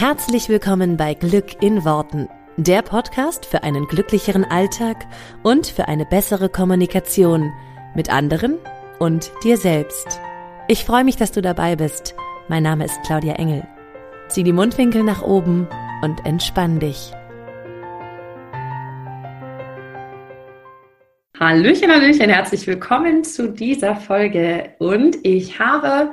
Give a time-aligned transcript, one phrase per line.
[0.00, 5.06] Herzlich willkommen bei Glück in Worten, der Podcast für einen glücklicheren Alltag
[5.42, 7.52] und für eine bessere Kommunikation
[7.94, 8.56] mit anderen
[8.98, 10.18] und dir selbst.
[10.68, 12.14] Ich freue mich, dass du dabei bist.
[12.48, 13.68] Mein Name ist Claudia Engel.
[14.28, 15.68] Zieh die Mundwinkel nach oben
[16.00, 17.12] und entspann dich.
[21.38, 24.70] Hallöchen, Hallöchen, herzlich willkommen zu dieser Folge.
[24.78, 26.12] Und ich habe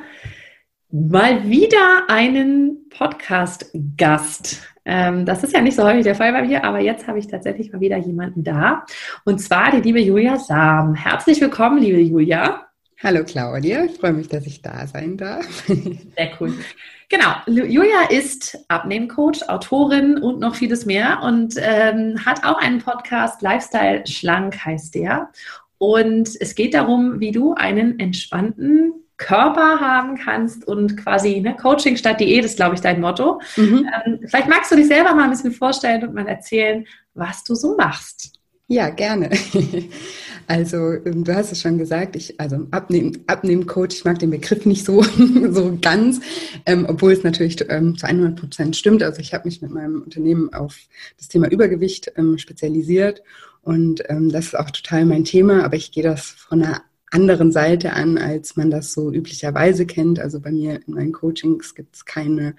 [0.90, 4.62] mal wieder einen Podcast-Gast.
[4.86, 7.28] Ähm, das ist ja nicht so häufig der Fall bei mir, aber jetzt habe ich
[7.28, 8.86] tatsächlich mal wieder jemanden da.
[9.26, 10.96] Und zwar die liebe Julia Sam.
[10.96, 12.68] Herzlich willkommen, liebe Julia.
[13.04, 15.46] Hallo Claudia, ich freue mich, dass ich da sein darf.
[15.68, 16.54] Sehr cool.
[17.10, 23.42] Genau, Julia ist Abnehmcoach, Autorin und noch vieles mehr und ähm, hat auch einen Podcast,
[23.42, 25.30] Lifestyle Schlank heißt der.
[25.78, 31.98] Und es geht darum, wie du einen entspannten Körper haben kannst und quasi ne, Coaching
[31.98, 33.42] statt Diät ist, glaube ich, dein Motto.
[33.56, 33.90] Mhm.
[34.06, 37.56] Ähm, vielleicht magst du dich selber mal ein bisschen vorstellen und mal erzählen, was du
[37.56, 38.34] so machst.
[38.68, 39.30] Ja, gerne.
[40.50, 44.66] Also, ähm, du hast es schon gesagt, ich, also Abnehmen, Abnehmen-Coach, ich mag den Begriff
[44.66, 45.04] nicht so,
[45.50, 46.22] so ganz,
[46.66, 49.04] ähm, obwohl es natürlich ähm, zu 100 Prozent stimmt.
[49.04, 50.78] Also, ich habe mich mit meinem Unternehmen auf
[51.18, 53.24] das Thema Übergewicht ähm, spezialisiert
[53.62, 57.52] und ähm, das ist auch total mein Thema, aber ich gehe das von einer anderen
[57.52, 60.20] Seite an, als man das so üblicherweise kennt.
[60.20, 62.56] Also bei mir in meinen Coachings gibt es keine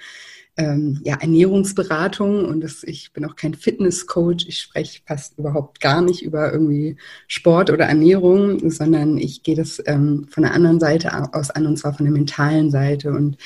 [0.59, 4.47] ähm, ja, Ernährungsberatung und das, ich bin auch kein Fitnesscoach.
[4.49, 6.97] Ich spreche fast überhaupt gar nicht über irgendwie
[7.29, 11.77] Sport oder Ernährung, sondern ich gehe das ähm, von der anderen Seite aus an und
[11.77, 13.37] zwar von der mentalen Seite und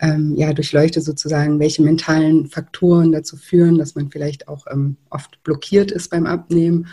[0.00, 5.42] ähm, ja, durchleuchte sozusagen, welche mentalen Faktoren dazu führen, dass man vielleicht auch ähm, oft
[5.42, 6.86] blockiert ist beim Abnehmen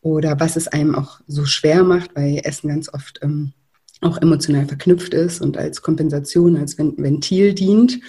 [0.00, 3.52] oder was es einem auch so schwer macht, weil Essen ganz oft ähm,
[4.00, 8.00] auch emotional verknüpft ist und als Kompensation, als Ventil dient.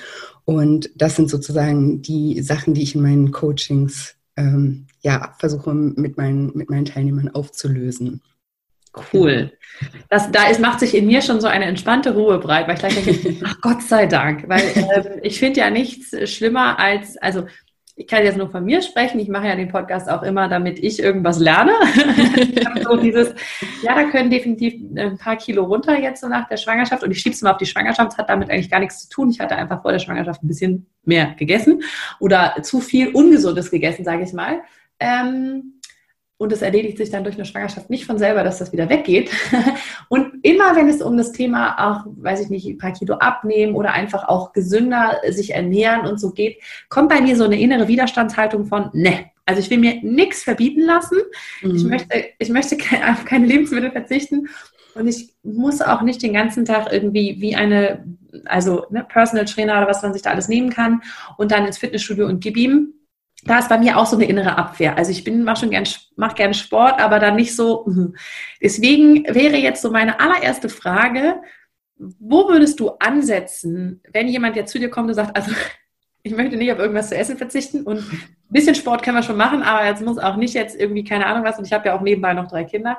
[0.46, 6.18] Und das sind sozusagen die Sachen, die ich in meinen Coachings ähm, ja, versuche mit
[6.18, 8.22] meinen, mit meinen Teilnehmern aufzulösen.
[9.14, 9.52] Cool.
[10.10, 12.80] Das, da ist, macht sich in mir schon so eine entspannte Ruhe breit, weil ich
[12.80, 17.46] gleich denke, ach Gott sei Dank, weil äh, ich finde ja nichts schlimmer als, also
[18.00, 19.20] ich kann jetzt nur von mir sprechen.
[19.20, 21.74] Ich mache ja den Podcast auch immer, damit ich irgendwas lerne.
[22.84, 23.36] so dieses,
[23.84, 27.04] ja, da können definitiv ein paar Kilo runter jetzt so nach der Schwangerschaft.
[27.04, 29.30] Und ich schiebe es mal auf die Schwangerschaft, hat damit eigentlich gar nichts zu tun.
[29.30, 31.84] Ich hatte einfach vor der Schwangerschaft ein bisschen mehr gegessen
[32.22, 34.62] oder zu viel Ungesundes gegessen, sage ich mal.
[35.02, 35.79] Ähm,
[36.40, 39.30] und es erledigt sich dann durch eine Schwangerschaft nicht von selber, dass das wieder weggeht.
[40.08, 43.76] Und immer wenn es um das Thema auch, weiß ich nicht, ein paar Kilo abnehmen
[43.76, 47.90] oder einfach auch gesünder sich ernähren und so geht, kommt bei mir so eine innere
[47.90, 51.18] Widerstandshaltung von, ne, also ich will mir nichts verbieten lassen.
[51.62, 51.76] Mhm.
[51.76, 52.78] Ich möchte, ich möchte
[53.12, 54.48] auf keine Lebensmittel verzichten.
[54.96, 58.06] Und ich muss auch nicht den ganzen Tag irgendwie wie eine,
[58.46, 61.02] also ne, Personal Trainer oder was man sich da alles nehmen kann
[61.38, 62.94] und dann ins Fitnessstudio und gib ihm
[63.44, 64.98] da ist bei mir auch so eine innere Abwehr.
[64.98, 67.86] Also ich bin, mache schon gern, mach gern Sport, aber dann nicht so.
[67.88, 68.16] Mhm.
[68.62, 71.42] Deswegen wäre jetzt so meine allererste Frage,
[71.98, 75.52] wo würdest du ansetzen, wenn jemand jetzt zu dir kommt und sagt, also
[76.24, 79.38] ich möchte nicht auf irgendwas zu essen verzichten und ein bisschen Sport können wir schon
[79.38, 81.98] machen, aber jetzt muss auch nicht jetzt irgendwie keine Ahnung was und ich habe ja
[81.98, 82.98] auch nebenbei noch drei Kinder.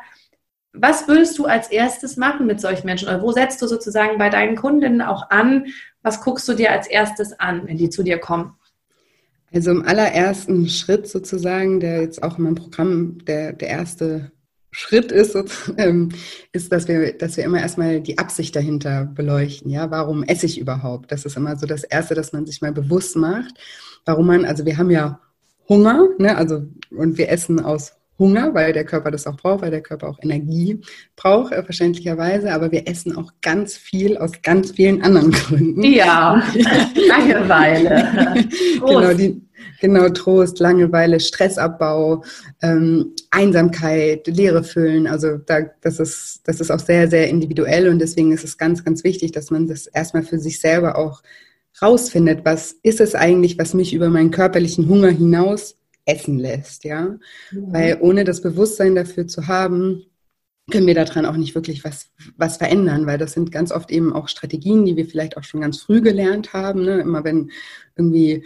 [0.73, 4.31] Was würdest du als erstes machen mit solchen Menschen oder wo setzt du sozusagen bei
[4.31, 5.67] deinen Kundinnen auch an?
[6.03, 8.57] Was guckst du dir als erstes an, wenn die zu dir kommen?
[9.53, 14.31] Also im allerersten Schritt sozusagen, der jetzt auch in meinem Programm der, der erste
[14.71, 15.37] Schritt ist,
[15.77, 16.11] ähm,
[16.53, 19.71] ist, dass wir, dass wir immer erstmal die Absicht dahinter beleuchten.
[19.71, 21.11] Ja, warum esse ich überhaupt?
[21.11, 23.55] Das ist immer so das Erste, dass man sich mal bewusst macht,
[24.05, 25.21] warum man, also wir haben ja
[25.69, 29.73] Hunger, ne, also, und wir essen aus Hunger, weil der Körper das auch braucht, weil
[29.73, 30.81] der Körper auch Energie
[31.17, 32.53] braucht, äh, verständlicherweise.
[32.53, 35.83] Aber wir essen auch ganz viel aus ganz vielen anderen Gründen.
[35.83, 36.41] Ja,
[37.09, 38.47] Langeweile.
[38.87, 39.43] genau, die,
[39.81, 42.23] genau, Trost, Langeweile, Stressabbau,
[42.63, 45.09] ähm, Einsamkeit, Leere füllen.
[45.09, 48.85] Also da, das, ist, das ist auch sehr, sehr individuell und deswegen ist es ganz,
[48.85, 51.23] ganz wichtig, dass man das erstmal für sich selber auch
[51.81, 52.45] rausfindet.
[52.45, 55.80] Was ist es eigentlich, was mich über meinen körperlichen Hunger hinaus
[56.11, 57.17] essen lässt, ja.
[57.51, 57.73] Mhm.
[57.73, 60.05] Weil ohne das Bewusstsein dafür zu haben,
[60.71, 64.13] können wir daran auch nicht wirklich was, was verändern, weil das sind ganz oft eben
[64.13, 66.85] auch Strategien, die wir vielleicht auch schon ganz früh gelernt haben.
[66.85, 67.01] Ne?
[67.01, 67.51] Immer wenn
[67.97, 68.45] irgendwie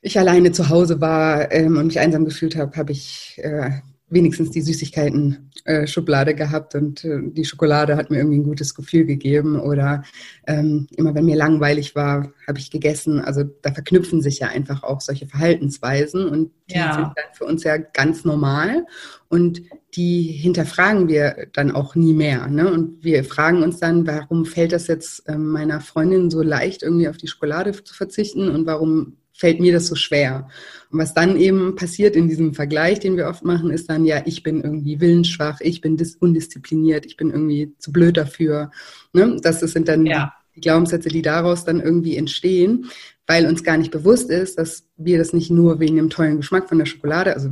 [0.00, 3.70] ich alleine zu Hause war ähm, und mich einsam gefühlt habe, habe ich äh,
[4.10, 9.04] wenigstens die Süßigkeiten-Schublade äh, gehabt und äh, die Schokolade hat mir irgendwie ein gutes Gefühl
[9.04, 9.60] gegeben.
[9.60, 10.02] Oder
[10.46, 13.20] ähm, immer wenn mir langweilig war, habe ich gegessen.
[13.20, 16.94] Also da verknüpfen sich ja einfach auch solche Verhaltensweisen und die ja.
[16.94, 18.86] sind dann für uns ja ganz normal
[19.28, 19.62] und
[19.94, 22.46] die hinterfragen wir dann auch nie mehr.
[22.48, 22.70] Ne?
[22.70, 27.08] Und wir fragen uns dann, warum fällt das jetzt äh, meiner Freundin so leicht, irgendwie
[27.08, 30.48] auf die Schokolade zu verzichten und warum fällt mir das so schwer?
[30.90, 34.22] Und was dann eben passiert in diesem Vergleich, den wir oft machen, ist dann, ja,
[34.26, 38.70] ich bin irgendwie willensschwach, ich bin undiszipliniert, ich bin irgendwie zu blöd dafür.
[39.12, 39.38] Ne?
[39.42, 40.34] Das sind dann ja.
[40.56, 42.90] die Glaubenssätze, die daraus dann irgendwie entstehen,
[43.26, 46.68] weil uns gar nicht bewusst ist, dass wir das nicht nur wegen dem tollen Geschmack
[46.68, 47.50] von der Schokolade, also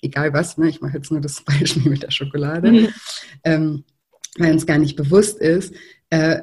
[0.00, 0.68] egal was, ne?
[0.68, 2.88] ich mache jetzt nur das Beispiel mit der Schokolade, mhm.
[3.44, 3.84] ähm,
[4.38, 5.74] weil uns gar nicht bewusst ist,
[6.10, 6.40] äh,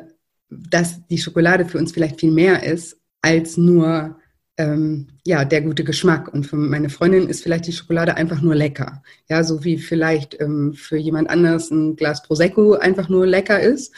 [0.50, 4.18] dass die Schokolade für uns vielleicht viel mehr ist als nur
[4.60, 6.32] ähm, ja, der gute Geschmack.
[6.34, 9.02] Und für meine Freundin ist vielleicht die Schokolade einfach nur lecker.
[9.30, 13.94] Ja, so wie vielleicht ähm, für jemand anderes ein Glas Prosecco einfach nur lecker ist.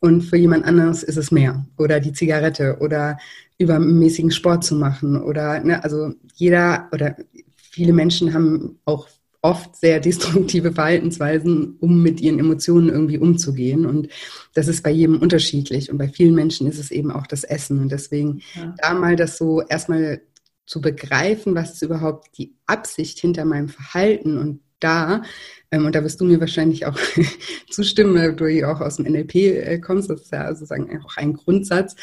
[0.00, 1.64] Und für jemand anderes ist es mehr.
[1.76, 3.18] Oder die Zigarette oder
[3.58, 5.22] übermäßigen Sport zu machen.
[5.22, 7.16] Oder, ne, also jeder oder
[7.56, 9.08] viele Menschen haben auch
[9.46, 13.86] oft sehr destruktive Verhaltensweisen, um mit ihren Emotionen irgendwie umzugehen.
[13.86, 14.08] Und
[14.54, 15.88] das ist bei jedem unterschiedlich.
[15.88, 17.78] Und bei vielen Menschen ist es eben auch das Essen.
[17.78, 18.74] Und deswegen ja.
[18.78, 20.20] da mal das so erstmal
[20.66, 25.22] zu begreifen, was ist überhaupt die Absicht hinter meinem Verhalten und da,
[25.70, 26.98] ähm, und da wirst du mir wahrscheinlich auch
[27.70, 31.16] zustimmen, weil du ja auch aus dem NLP äh, kommst, das ist ja sozusagen auch
[31.16, 31.94] ein Grundsatz,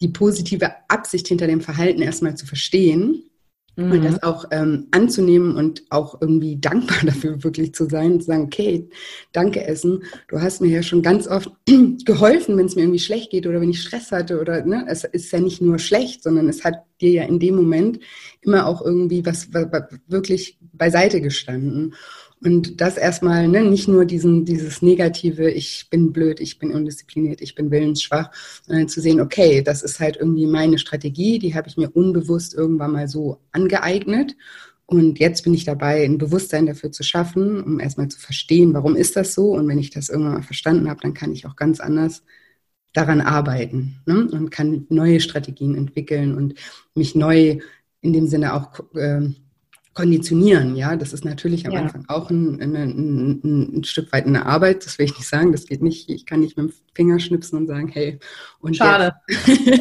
[0.00, 3.29] die positive Absicht hinter dem Verhalten erstmal zu verstehen
[3.80, 3.92] Mhm.
[3.92, 8.26] Und das auch ähm, anzunehmen und auch irgendwie dankbar dafür wirklich zu sein und zu
[8.26, 8.88] sagen, okay,
[9.32, 11.50] danke Essen, du hast mir ja schon ganz oft
[12.04, 15.04] geholfen, wenn es mir irgendwie schlecht geht oder wenn ich Stress hatte oder ne, es
[15.04, 18.00] ist ja nicht nur schlecht, sondern es hat dir ja in dem Moment
[18.42, 21.94] immer auch irgendwie was, was, was wirklich beiseite gestanden.
[22.42, 27.42] Und das erstmal, ne, nicht nur diesen, dieses negative, ich bin blöd, ich bin undiszipliniert,
[27.42, 28.30] ich bin willensschwach,
[28.66, 32.54] sondern zu sehen, okay, das ist halt irgendwie meine Strategie, die habe ich mir unbewusst
[32.54, 34.36] irgendwann mal so angeeignet.
[34.86, 38.96] Und jetzt bin ich dabei, ein Bewusstsein dafür zu schaffen, um erstmal zu verstehen, warum
[38.96, 39.52] ist das so.
[39.52, 42.24] Und wenn ich das irgendwann mal verstanden habe, dann kann ich auch ganz anders
[42.92, 44.28] daran arbeiten ne?
[44.32, 46.54] und kann neue Strategien entwickeln und
[46.94, 47.58] mich neu
[48.00, 49.28] in dem Sinne auch äh,
[49.92, 50.76] konditionieren.
[50.76, 51.80] Ja, das ist natürlich am ja.
[51.80, 54.86] Anfang auch ein, ein, ein, ein, Stück weit eine Arbeit.
[54.86, 55.50] Das will ich nicht sagen.
[55.50, 56.08] Das geht nicht.
[56.08, 58.20] Ich kann nicht mit dem Finger schnipsen und sagen, hey,
[58.60, 59.14] und Schade.
[59.26, 59.80] Jetzt,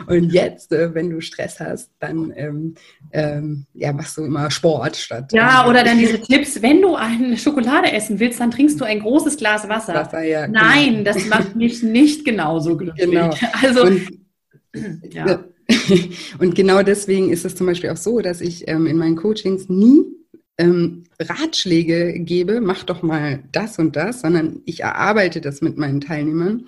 [0.06, 2.74] und jetzt, äh, wenn du Stress hast, dann ähm,
[3.12, 5.32] ähm, ja, machst du immer Sport statt.
[5.32, 9.00] Ja, oder dann diese Tipps, wenn du eine Schokolade essen willst, dann trinkst du ein
[9.00, 9.94] großes Glas Wasser.
[9.94, 11.04] Wasser ja, Nein, genau.
[11.04, 13.10] das macht mich nicht genauso glücklich.
[13.10, 13.34] Genau.
[13.62, 14.08] Also und,
[15.12, 15.44] ja.
[16.38, 19.68] Und genau deswegen ist es zum Beispiel auch so, dass ich ähm, in meinen Coachings
[19.68, 20.04] nie
[20.58, 26.00] ähm, Ratschläge gebe, mach doch mal das und das, sondern ich erarbeite das mit meinen
[26.00, 26.66] Teilnehmern,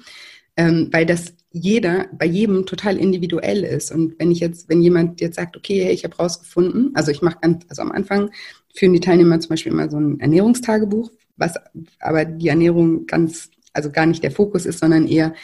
[0.57, 3.93] ähm, weil das jeder, bei jedem total individuell ist.
[3.93, 7.39] Und wenn ich jetzt, wenn jemand jetzt sagt, okay, ich habe rausgefunden, also ich mache
[7.41, 8.31] ganz, also am Anfang
[8.75, 11.55] führen die Teilnehmer zum Beispiel immer so ein Ernährungstagebuch, was
[12.01, 15.35] aber die Ernährung ganz, also gar nicht der Fokus ist, sondern eher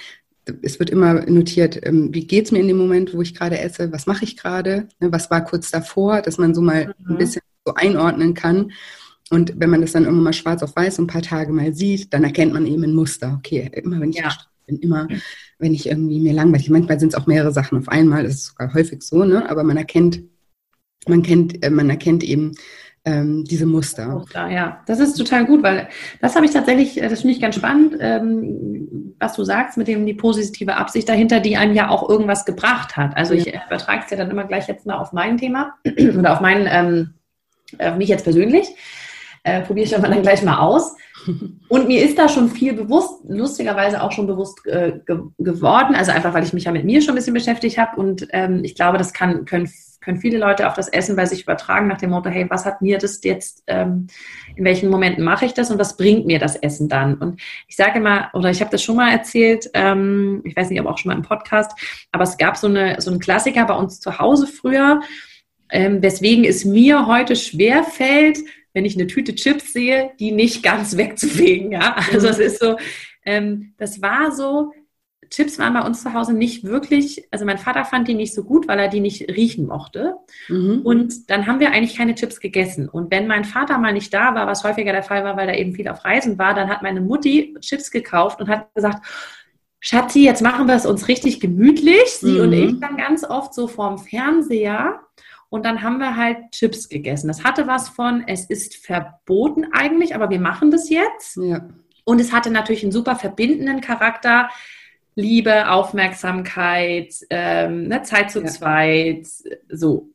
[0.62, 3.58] es wird immer notiert, ähm, wie geht es mir in dem Moment, wo ich gerade
[3.58, 7.12] esse, was mache ich gerade, ne, was war kurz davor, dass man so mal mhm.
[7.12, 8.72] ein bisschen so einordnen kann.
[9.30, 12.12] Und wenn man das dann irgendwann mal schwarz auf weiß ein paar Tage mal sieht,
[12.12, 13.36] dann erkennt man eben ein Muster.
[13.38, 14.36] Okay, immer wenn ich ja.
[14.66, 15.06] bin, immer
[15.58, 18.46] wenn ich irgendwie mir langweilig, manchmal sind es auch mehrere Sachen auf einmal, das ist
[18.46, 19.48] sogar häufig so, ne?
[19.48, 20.22] aber man erkennt,
[21.06, 22.54] man kennt, äh, man erkennt eben,
[23.04, 24.08] ähm, diese Muster.
[24.08, 24.48] Muster.
[24.48, 25.88] Ja, das ist total gut, weil
[26.20, 29.88] das habe ich tatsächlich, äh, das finde ich ganz spannend, ähm, was du sagst mit
[29.88, 33.16] dem die positive Absicht dahinter, die einem ja auch irgendwas gebracht hat.
[33.16, 33.40] Also ja.
[33.40, 35.74] ich übertrage es ja dann immer gleich jetzt mal auf mein Thema
[36.18, 37.14] oder auf meinen, ähm,
[37.78, 38.68] auf mich jetzt persönlich.
[39.42, 40.96] Äh, Probiere ich aber dann gleich mal aus.
[41.68, 46.12] Und mir ist da schon viel bewusst, lustigerweise auch schon bewusst äh, ge geworden, also
[46.12, 48.74] einfach, weil ich mich ja mit mir schon ein bisschen beschäftigt habe und ähm, ich
[48.74, 49.68] glaube, das kann, können
[50.00, 52.80] können viele Leute auf das Essen bei sich übertragen nach dem Motto, hey, was hat
[52.80, 54.06] mir das jetzt, ähm,
[54.56, 57.16] in welchen Momenten mache ich das und was bringt mir das Essen dann?
[57.16, 60.80] Und ich sage immer, oder ich habe das schon mal erzählt, ähm, ich weiß nicht,
[60.80, 61.72] aber auch schon mal im Podcast,
[62.12, 65.00] aber es gab so, eine, so einen Klassiker bei uns zu Hause früher,
[65.70, 68.38] ähm, weswegen es mir heute schwer fällt,
[68.72, 71.72] wenn ich eine Tüte Chips sehe, die nicht ganz wegzufegen.
[71.72, 71.96] Ja?
[72.12, 72.76] Also es ist so,
[73.24, 74.72] ähm, das war so,
[75.30, 78.42] Chips waren bei uns zu Hause nicht wirklich, also mein Vater fand die nicht so
[78.42, 80.16] gut, weil er die nicht riechen mochte.
[80.48, 80.80] Mhm.
[80.82, 82.88] Und dann haben wir eigentlich keine Chips gegessen.
[82.88, 85.58] Und wenn mein Vater mal nicht da war, was häufiger der Fall war, weil er
[85.58, 89.06] eben viel auf Reisen war, dann hat meine Mutti Chips gekauft und hat gesagt,
[89.78, 92.06] Schatzi, jetzt machen wir es uns richtig gemütlich.
[92.06, 92.40] Sie mhm.
[92.40, 95.00] und ich dann ganz oft so vorm Fernseher.
[95.50, 97.28] Und dann haben wir halt Chips gegessen.
[97.28, 101.36] Das hatte was von, es ist verboten eigentlich, aber wir machen das jetzt.
[101.36, 101.68] Ja.
[102.04, 104.48] Und es hatte natürlich einen super verbindenden Charakter.
[105.16, 108.46] Liebe, Aufmerksamkeit, ähm, ne, Zeit zu ja.
[108.46, 109.26] zweit,
[109.68, 110.08] so.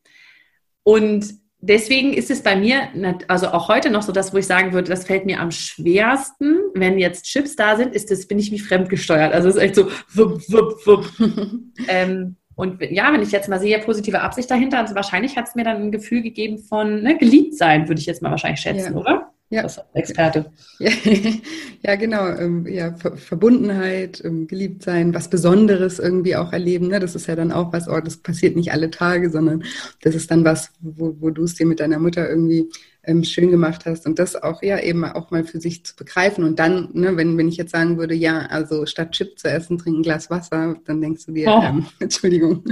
[0.84, 2.90] Und deswegen ist es bei mir,
[3.28, 6.60] also auch heute noch so das, wo ich sagen würde, das fällt mir am schwersten,
[6.74, 9.34] wenn jetzt Chips da sind, ist das, bin ich wie fremdgesteuert.
[9.34, 11.12] Also es ist echt so, wupp, wupp, wupp.
[11.88, 15.56] ähm, Und ja, wenn ich jetzt mal sehe, positive Absicht dahinter, also wahrscheinlich hat es
[15.56, 18.94] mir dann ein Gefühl gegeben von ne, geliebt sein, würde ich jetzt mal wahrscheinlich schätzen,
[18.94, 19.00] ja.
[19.00, 19.32] oder?
[19.50, 19.62] Ja.
[19.62, 20.52] Das Experte.
[20.80, 20.92] Ja,
[21.84, 22.28] ja genau.
[22.28, 26.88] Ähm, ja, Verbundenheit, ähm, geliebt sein, was Besonderes irgendwie auch erleben.
[26.88, 27.00] Ne?
[27.00, 29.64] Das ist ja dann auch was, oh, das passiert nicht alle Tage, sondern
[30.02, 32.70] das ist dann was, wo, wo du es dir mit deiner Mutter irgendwie
[33.08, 36.44] ähm, schön gemacht hast und das auch ja eben auch mal für sich zu begreifen
[36.44, 39.78] und dann, ne, wenn, wenn ich jetzt sagen würde, ja, also statt Chip zu essen,
[39.78, 41.62] trinken ein Glas Wasser, dann denkst du dir, oh.
[41.64, 42.64] ähm, Entschuldigung.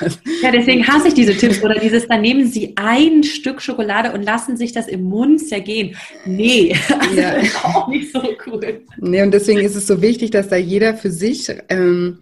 [0.00, 0.18] Was?
[0.42, 4.22] Ja, deswegen hasse ich diese Tipps oder dieses, dann nehmen sie ein Stück Schokolade und
[4.22, 5.96] lassen sich das im Mund zergehen.
[6.24, 7.34] Nee, also ja.
[7.34, 8.82] das ist auch nicht so cool.
[8.98, 12.18] Nee, und deswegen ist es so wichtig, dass da jeder für sich ähm,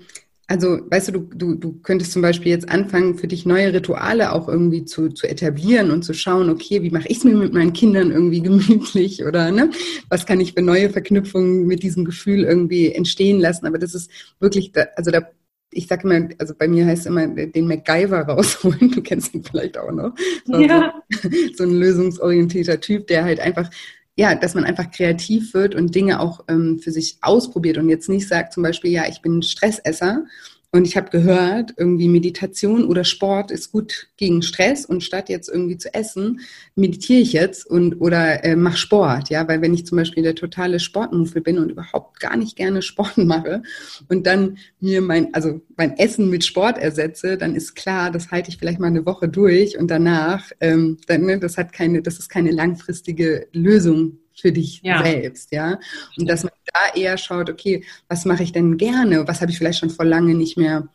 [0.50, 4.32] also, weißt du, du, du, du könntest zum Beispiel jetzt anfangen, für dich neue Rituale
[4.32, 7.52] auch irgendwie zu, zu etablieren und zu schauen, okay, wie mache ich es mir mit
[7.52, 9.70] meinen Kindern irgendwie gemütlich oder ne,
[10.08, 13.66] was kann ich für neue Verknüpfungen mit diesem Gefühl irgendwie entstehen lassen.
[13.66, 15.28] Aber das ist wirklich, da, also da,
[15.70, 19.44] ich sage immer, also bei mir heißt es immer, den MacGyver rausholen, du kennst ihn
[19.44, 20.14] vielleicht auch noch.
[20.46, 20.94] So, ja.
[21.10, 23.68] so, so ein lösungsorientierter Typ, der halt einfach
[24.18, 28.08] ja, dass man einfach kreativ wird und Dinge auch ähm, für sich ausprobiert und jetzt
[28.08, 30.24] nicht sagt zum Beispiel, ja, ich bin Stressesser
[30.70, 35.48] und ich habe gehört, irgendwie Meditation oder Sport ist gut gegen Stress und statt jetzt
[35.48, 36.40] irgendwie zu essen,
[36.74, 40.34] meditiere ich jetzt und oder äh, mach Sport, ja, weil wenn ich zum Beispiel der
[40.34, 43.62] totale Sportmuffel bin und überhaupt gar nicht gerne Sport mache
[44.10, 48.50] und dann mir mein, also mein Essen mit Sport ersetze, dann ist klar, das halte
[48.50, 52.18] ich vielleicht mal eine Woche durch und danach, ähm, dann, ne, das hat keine, das
[52.18, 55.02] ist keine langfristige Lösung für dich ja.
[55.02, 55.78] selbst, ja.
[56.16, 59.26] Und dass man da eher schaut, okay, was mache ich denn gerne?
[59.26, 60.88] Was habe ich vielleicht schon vor lange nicht mehr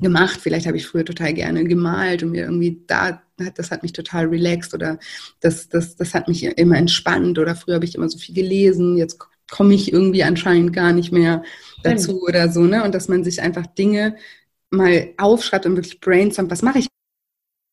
[0.00, 0.40] gemacht?
[0.42, 3.22] Vielleicht habe ich früher total gerne gemalt und mir irgendwie da,
[3.54, 4.98] das hat mich total relaxed oder
[5.40, 8.96] das, das, das hat mich immer entspannt oder früher habe ich immer so viel gelesen,
[8.96, 9.18] jetzt
[9.50, 11.42] komme ich irgendwie anscheinend gar nicht mehr
[11.82, 12.82] dazu oder so, ne?
[12.82, 14.16] Und dass man sich einfach Dinge
[14.70, 16.88] mal aufschreibt und wirklich brainstormt, was mache ich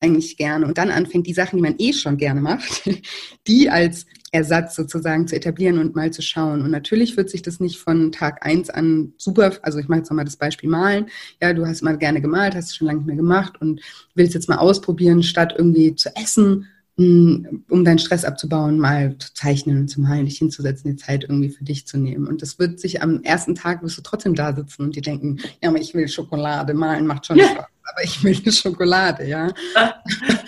[0.01, 2.83] eigentlich gerne und dann anfängt, die Sachen, die man eh schon gerne macht,
[3.47, 6.63] die als Ersatz sozusagen zu etablieren und mal zu schauen.
[6.63, 10.09] Und natürlich wird sich das nicht von Tag eins an super, also ich mache jetzt
[10.09, 11.05] nochmal das Beispiel Malen.
[11.39, 13.79] Ja, du hast mal gerne gemalt, hast es schon lange nicht mehr gemacht und
[14.15, 16.65] willst jetzt mal ausprobieren, statt irgendwie zu essen,
[16.97, 21.23] hm, um deinen Stress abzubauen, mal zu zeichnen und zu malen, dich hinzusetzen, die Zeit
[21.23, 22.25] irgendwie für dich zu nehmen.
[22.25, 25.37] Und das wird sich am ersten Tag, wirst du trotzdem da sitzen und dir denken,
[25.61, 29.47] ja, aber ich will Schokolade, malen macht schon Spaß aber ich will Schokolade, ja.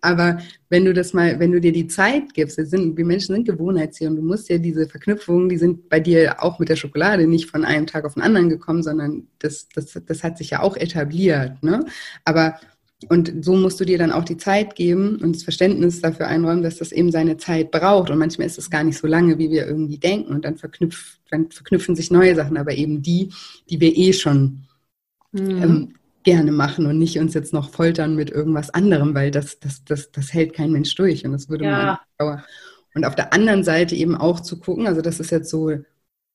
[0.00, 3.34] aber wenn du das mal, wenn du dir die Zeit gibst, wir, sind, wir Menschen
[3.34, 6.76] sind Gewohnheitstiere und du musst ja diese Verknüpfungen, die sind bei dir auch mit der
[6.76, 10.50] Schokolade nicht von einem Tag auf den anderen gekommen, sondern das, das, das hat sich
[10.50, 11.84] ja auch etabliert, ne?
[12.24, 12.56] Aber
[13.08, 16.62] und so musst du dir dann auch die Zeit geben und das Verständnis dafür einräumen,
[16.62, 18.10] dass das eben seine Zeit braucht.
[18.10, 20.32] Und manchmal ist es gar nicht so lange, wie wir irgendwie denken.
[20.32, 23.32] Und dann, verknüpf, dann verknüpfen sich neue Sachen, aber eben die,
[23.68, 24.62] die wir eh schon
[25.32, 25.62] mhm.
[25.62, 25.94] ähm,
[26.26, 30.10] gerne machen und nicht uns jetzt noch foltern mit irgendwas anderem, weil das, das, das,
[30.10, 32.00] das hält kein Mensch durch und das würde ja.
[32.18, 32.42] man.
[32.96, 35.70] Und auf der anderen Seite eben auch zu gucken, also das ist jetzt so,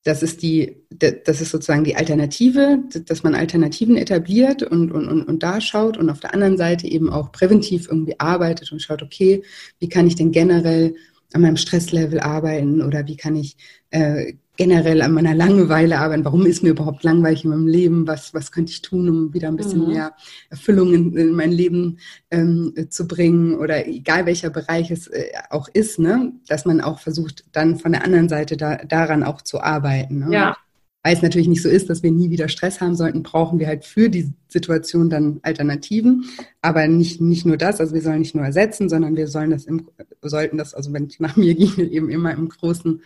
[0.02, 5.24] das ist die, das ist sozusagen die Alternative, dass man Alternativen etabliert und, und, und,
[5.24, 9.02] und da schaut und auf der anderen Seite eben auch präventiv irgendwie arbeitet und schaut,
[9.02, 9.42] okay,
[9.78, 10.94] wie kann ich denn generell
[11.34, 13.58] an meinem Stresslevel arbeiten oder wie kann ich
[13.90, 14.32] äh,
[14.62, 16.24] generell an meiner Langeweile arbeiten.
[16.24, 18.06] Warum ist mir überhaupt langweilig in meinem Leben?
[18.06, 19.88] Was, was könnte ich tun, um wieder ein bisschen mhm.
[19.88, 20.12] mehr
[20.50, 21.98] Erfüllung in, in mein Leben
[22.30, 23.56] ähm, zu bringen?
[23.56, 26.32] Oder egal welcher Bereich es äh, auch ist, ne?
[26.46, 30.20] dass man auch versucht, dann von der anderen Seite da, daran auch zu arbeiten.
[30.20, 30.32] Ne?
[30.32, 30.56] Ja.
[31.02, 33.66] Weil es natürlich nicht so ist, dass wir nie wieder Stress haben sollten, brauchen wir
[33.66, 36.26] halt für die Situation dann Alternativen.
[36.60, 39.64] Aber nicht, nicht nur das, also wir sollen nicht nur ersetzen, sondern wir sollen das
[39.64, 39.88] im,
[40.22, 43.02] sollten das, also wenn es nach mir ginge, eben immer im Großen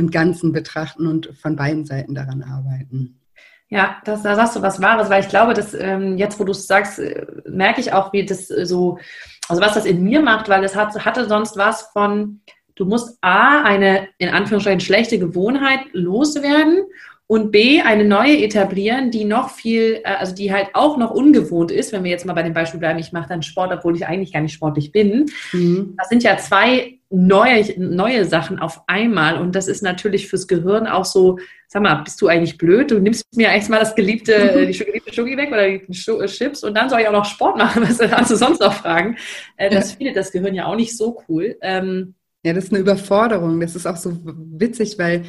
[0.00, 3.20] und Ganzen betrachten und von beiden Seiten daran arbeiten.
[3.68, 6.50] Ja, das, da sagst du was Wahres, weil ich glaube, dass ähm, jetzt, wo du
[6.50, 8.98] es sagst, äh, merke ich auch, wie das äh, so,
[9.48, 12.40] also was das in mir macht, weil es hat, hatte sonst was von,
[12.74, 16.82] du musst A, eine in Anführungszeichen schlechte Gewohnheit loswerden
[17.30, 21.70] und B, eine neue etablieren, die noch viel, äh, also die halt auch noch ungewohnt
[21.70, 24.04] ist, wenn wir jetzt mal bei dem Beispiel bleiben, ich mache dann Sport, obwohl ich
[24.04, 25.26] eigentlich gar nicht sportlich bin.
[25.52, 25.94] Mhm.
[25.96, 30.88] Das sind ja zwei neue, neue Sachen auf einmal und das ist natürlich fürs Gehirn
[30.88, 32.90] auch so, sag mal, bist du eigentlich blöd?
[32.90, 36.90] Du nimmst mir erstmal das geliebte, die geliebte Schoki weg oder die Chips und dann
[36.90, 39.16] soll ich auch noch Sport machen, was hast du sonst noch fragen?
[39.56, 41.56] Äh, das findet das Gehirn ja auch nicht so cool.
[41.62, 43.60] Ähm, ja, das ist eine Überforderung.
[43.60, 45.24] Das ist auch so witzig, weil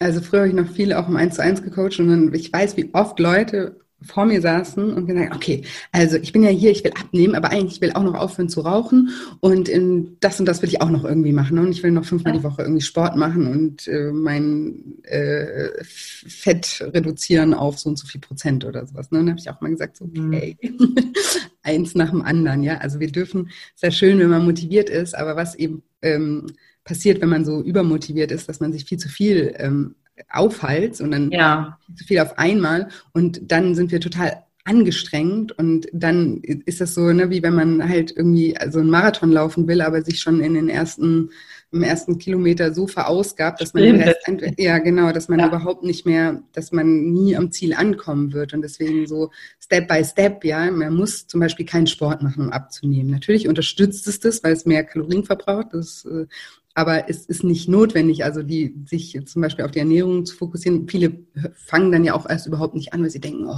[0.00, 2.52] also früher habe ich noch viele auch im 1 zu 1 gecoacht und dann, ich
[2.52, 6.70] weiß, wie oft Leute vor mir saßen und gesagt, okay, also ich bin ja hier,
[6.70, 10.40] ich will abnehmen, aber eigentlich will ich auch noch aufhören zu rauchen und in das
[10.40, 12.62] und das will ich auch noch irgendwie machen und ich will noch fünfmal die Woche
[12.62, 18.64] irgendwie Sport machen und äh, mein äh, Fett reduzieren auf so und so viel Prozent
[18.64, 19.10] oder sowas.
[19.10, 19.18] Ne?
[19.18, 21.12] Und dann habe ich auch mal gesagt, so, okay, mhm.
[21.62, 22.78] eins nach dem anderen, ja.
[22.78, 26.46] Also wir dürfen, sehr schön, wenn man motiviert ist, aber was eben ähm,
[26.90, 29.94] passiert, wenn man so übermotiviert ist, dass man sich viel zu viel ähm,
[30.28, 31.78] aufhalst und dann ja.
[31.94, 37.12] zu viel auf einmal und dann sind wir total angestrengt und dann ist das so,
[37.12, 40.54] ne, wie wenn man halt irgendwie so einen Marathon laufen will, aber sich schon in
[40.54, 41.30] den ersten
[41.72, 44.18] im ersten Kilometer so verausgabt, dass man Rest,
[44.58, 45.46] ja genau, dass man ja.
[45.46, 49.30] überhaupt nicht mehr, dass man nie am Ziel ankommen wird und deswegen so
[49.60, 53.10] Step by Step, ja, man muss zum Beispiel keinen Sport machen, um abzunehmen.
[53.10, 56.26] Natürlich unterstützt es das, weil es mehr Kalorien verbraucht, das äh,
[56.74, 60.88] aber es ist nicht notwendig, also die sich zum Beispiel auf die Ernährung zu fokussieren.
[60.88, 61.18] Viele
[61.56, 63.56] fangen dann ja auch erst überhaupt nicht an, weil sie denken, oh,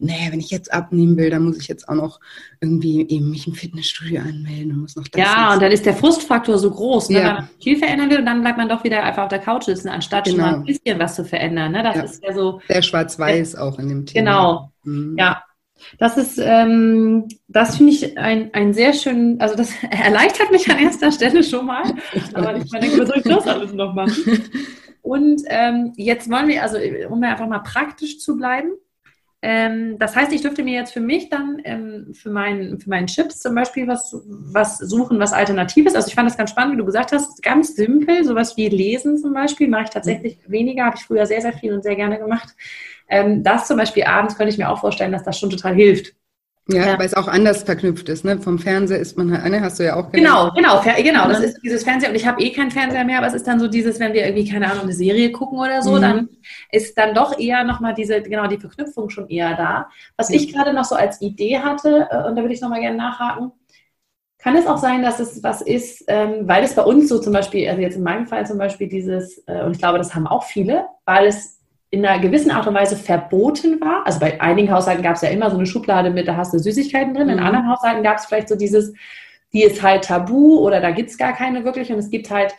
[0.00, 2.18] nee, wenn ich jetzt abnehmen will, dann muss ich jetzt auch noch
[2.60, 5.20] irgendwie eben mich im Fitnessstudio anmelden und muss noch das.
[5.20, 7.18] Ja, und dann ist der Frustfaktor so groß, ne?
[7.18, 7.24] ja.
[7.24, 9.64] wenn man viel verändern will und dann bleibt man doch wieder einfach auf der Couch
[9.64, 10.36] sitzen, anstatt genau.
[10.36, 11.70] schon mal ein bisschen was zu verändern.
[11.70, 11.84] Ne?
[11.84, 12.02] Das ja.
[12.02, 12.60] ist ja so.
[12.66, 14.20] Sehr schwarz-weiß auch in dem Thema.
[14.24, 14.72] Genau.
[14.82, 15.16] Mhm.
[15.18, 15.43] Ja,
[15.98, 20.78] das ist, ähm, das finde ich ein, ein sehr schön, also das erleichtert mich an
[20.78, 21.84] erster Stelle schon mal.
[22.34, 24.44] Aber ich meine, was soll ich das alles noch machen?
[25.02, 26.78] Und ähm, jetzt wollen wir, also
[27.10, 28.70] um einfach mal praktisch zu bleiben,
[29.46, 33.08] ähm, das heißt, ich dürfte mir jetzt für mich dann ähm, für, mein, für meinen
[33.08, 35.94] Chips zum Beispiel was, was suchen, was Alternatives.
[35.94, 39.18] Also ich fand das ganz spannend, wie du gesagt hast, ganz simpel, sowas wie Lesen
[39.18, 42.18] zum Beispiel, mache ich tatsächlich weniger, habe ich früher sehr, sehr viel und sehr gerne
[42.18, 42.54] gemacht.
[43.08, 46.14] Ähm, das zum Beispiel abends könnte ich mir auch vorstellen, dass das schon total hilft.
[46.66, 48.24] Ja, ja, weil es auch anders verknüpft ist.
[48.24, 48.38] Ne?
[48.40, 50.54] Vom Fernseher ist man halt, ne, hast du ja auch gelernt.
[50.56, 51.28] Genau, genau, genau.
[51.28, 53.60] Das ist dieses Fernseher und ich habe eh keinen Fernseher mehr, aber es ist dann
[53.60, 56.00] so dieses, wenn wir irgendwie keine Ahnung eine Serie gucken oder so, mhm.
[56.00, 56.28] dann
[56.72, 59.90] ist dann doch eher nochmal diese genau die Verknüpfung schon eher da.
[60.16, 60.36] Was mhm.
[60.36, 63.52] ich gerade noch so als Idee hatte äh, und da würde ich nochmal gerne nachhaken.
[64.38, 67.34] Kann es auch sein, dass es was ist, ähm, weil es bei uns so zum
[67.34, 70.26] Beispiel, also jetzt in meinem Fall zum Beispiel dieses, äh, und ich glaube, das haben
[70.26, 71.60] auch viele, weil es
[71.94, 74.04] in einer gewissen Art und Weise verboten war.
[74.04, 76.58] Also bei einigen Haushalten gab es ja immer so eine Schublade mit, da hast du
[76.58, 77.28] Süßigkeiten drin.
[77.28, 77.44] In mhm.
[77.44, 78.92] anderen Haushalten gab es vielleicht so dieses,
[79.52, 81.92] die ist halt tabu oder da gibt es gar keine wirklich.
[81.92, 82.54] Und es gibt halt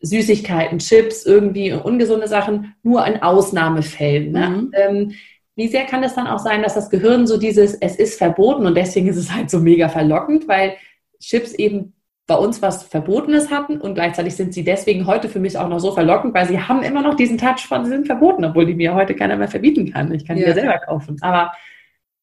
[0.00, 4.32] Süßigkeiten, Chips, irgendwie ungesunde Sachen, nur in Ausnahmefällen.
[4.32, 4.48] Ne?
[4.48, 4.70] Mhm.
[4.72, 5.12] Ähm,
[5.56, 8.64] wie sehr kann es dann auch sein, dass das Gehirn so dieses, es ist verboten
[8.64, 10.76] und deswegen ist es halt so mega verlockend, weil
[11.20, 11.92] Chips eben
[12.30, 15.80] bei uns was Verbotenes hatten und gleichzeitig sind sie deswegen heute für mich auch noch
[15.80, 18.74] so verlockend, weil sie haben immer noch diesen Touch von, sie sind verboten, obwohl die
[18.74, 20.14] mir heute keiner mehr verbieten kann.
[20.14, 21.16] Ich kann die ja selber kaufen.
[21.22, 21.50] Aber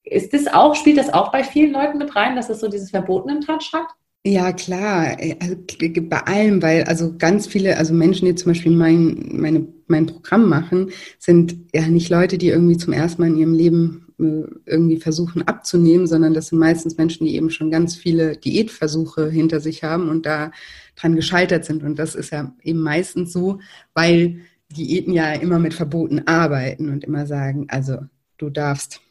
[0.04, 2.91] ist das auch, spielt das auch bei vielen Leuten mit rein, dass es so dieses
[2.91, 3.88] verbotenen Touch hat?
[4.26, 5.58] Ja, klar, also,
[6.04, 10.48] bei allem, weil also ganz viele, also Menschen, die zum Beispiel mein, meine, mein Programm
[10.48, 14.97] machen, sind ja nicht Leute, die irgendwie zum ersten Mal in ihrem Leben äh, irgendwie
[14.97, 19.84] versuchen abzunehmen, sondern das sind meistens Menschen, die eben schon ganz viele Diätversuche hinter sich
[19.84, 20.51] haben und da
[20.95, 21.84] dran gescheitert sind.
[21.84, 23.60] Und das ist ja eben meistens so,
[23.93, 24.41] weil
[24.75, 27.99] Diäten ja immer mit Verboten arbeiten und immer sagen, also
[28.38, 29.01] du darfst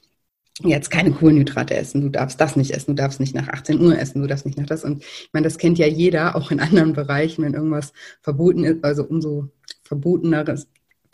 [0.62, 3.98] jetzt keine Kohlenhydrate essen, du darfst das nicht essen, du darfst nicht nach 18 Uhr
[3.98, 4.84] essen, du darfst nicht nach das.
[4.84, 7.92] Und ich meine, das kennt ja jeder, auch in anderen Bereichen, wenn irgendwas
[8.22, 9.50] verboten ist, also umso
[9.84, 10.66] verboteneres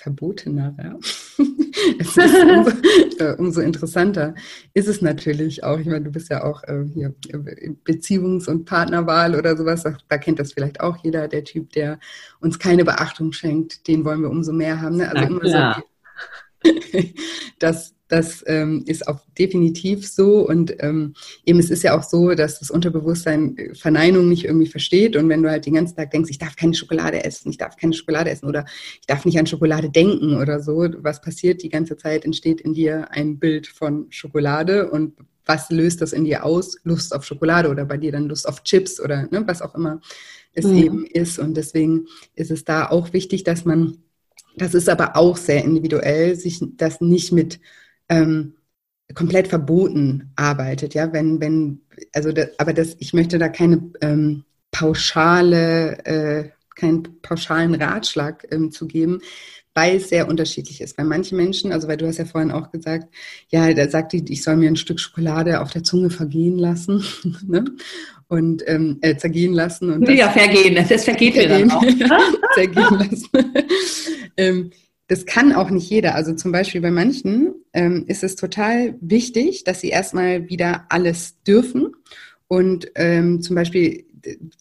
[0.03, 0.99] verbotener, ja.
[1.99, 2.71] es ist umso,
[3.19, 4.35] äh, umso, interessanter
[4.75, 5.79] ist es natürlich auch.
[5.79, 7.15] Ich meine, du bist ja auch äh, hier
[7.85, 9.85] Beziehungs- und Partnerwahl oder sowas.
[9.85, 11.99] Da, da, kennt das vielleicht auch jeder, der Typ, der
[12.41, 14.97] uns keine Beachtung schenkt, den wollen wir umso mehr haben.
[14.97, 15.09] Ne?
[15.11, 15.83] Also immer
[16.65, 16.71] so,
[17.59, 20.47] dass das ähm, ist auch definitiv so.
[20.47, 21.15] Und ähm,
[21.47, 25.17] eben es ist ja auch so, dass das Unterbewusstsein äh, Verneinung nicht irgendwie versteht.
[25.17, 27.77] Und wenn du halt den ganzen Tag denkst, ich darf keine Schokolade essen, ich darf
[27.77, 28.67] keine Schokolade essen oder
[29.01, 32.75] ich darf nicht an Schokolade denken oder so, was passiert die ganze Zeit, entsteht in
[32.75, 35.15] dir ein Bild von Schokolade und
[35.47, 36.77] was löst das in dir aus?
[36.85, 40.03] Lust auf Schokolade oder bei dir dann Lust auf Chips oder ne, was auch immer
[40.53, 40.77] es mhm.
[40.77, 41.39] eben ist.
[41.39, 43.97] Und deswegen ist es da auch wichtig, dass man,
[44.55, 47.59] das ist aber auch sehr individuell, sich das nicht mit
[48.13, 48.55] ähm,
[49.15, 51.81] komplett verboten arbeitet, ja, wenn, wenn,
[52.13, 58.71] also, das, aber das, ich möchte da keine ähm, pauschale, äh, keinen pauschalen Ratschlag ähm,
[58.71, 59.21] zu geben,
[59.75, 60.97] weil es sehr unterschiedlich ist.
[60.97, 63.09] Bei manchen Menschen, also weil du hast ja vorhin auch gesagt,
[63.49, 67.05] ja, da sagt die, ich soll mir ein Stück Schokolade auf der Zunge vergehen lassen
[67.47, 67.65] ne?
[68.29, 69.91] und ähm, äh, zergehen lassen.
[69.91, 71.83] Und ja, vergehen, das vergeht mir dann auch.
[72.55, 73.29] zergehen lassen.
[74.37, 74.71] ähm,
[75.13, 76.15] das kann auch nicht jeder.
[76.15, 81.43] Also zum Beispiel bei manchen ähm, ist es total wichtig, dass sie erstmal wieder alles
[81.43, 81.93] dürfen.
[82.49, 84.07] Und ähm, zum Beispiel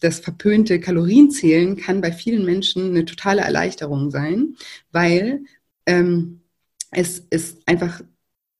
[0.00, 4.56] das verpönte Kalorienzählen kann bei vielen Menschen eine totale Erleichterung sein,
[4.90, 5.44] weil
[5.86, 6.42] ähm,
[6.90, 8.02] es ist einfach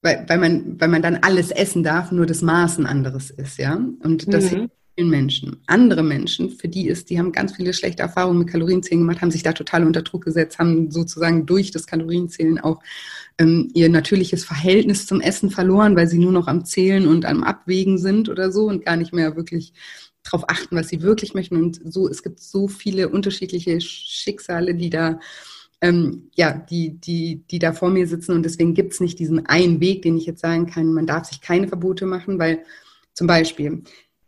[0.00, 3.58] weil, weil, man, weil man dann alles essen darf, nur das Maß ein anderes ist,
[3.58, 3.74] ja.
[3.74, 4.70] Und das mhm.
[4.94, 5.62] Vielen Menschen.
[5.66, 9.30] Andere Menschen, für die ist, die haben ganz viele schlechte Erfahrungen mit Kalorienzählen gemacht, haben
[9.30, 12.80] sich da total unter Druck gesetzt, haben sozusagen durch das Kalorienzählen auch
[13.38, 17.42] ähm, ihr natürliches Verhältnis zum Essen verloren, weil sie nur noch am Zählen und am
[17.42, 19.72] Abwägen sind oder so und gar nicht mehr wirklich
[20.22, 21.56] darauf achten, was sie wirklich möchten.
[21.56, 25.18] Und so, es gibt so viele unterschiedliche Schicksale, die da
[25.80, 28.32] ähm, ja, die, die, die da vor mir sitzen.
[28.32, 31.26] Und deswegen gibt es nicht diesen einen Weg, den ich jetzt sagen kann, man darf
[31.26, 32.62] sich keine Verbote machen, weil
[33.14, 33.82] zum Beispiel,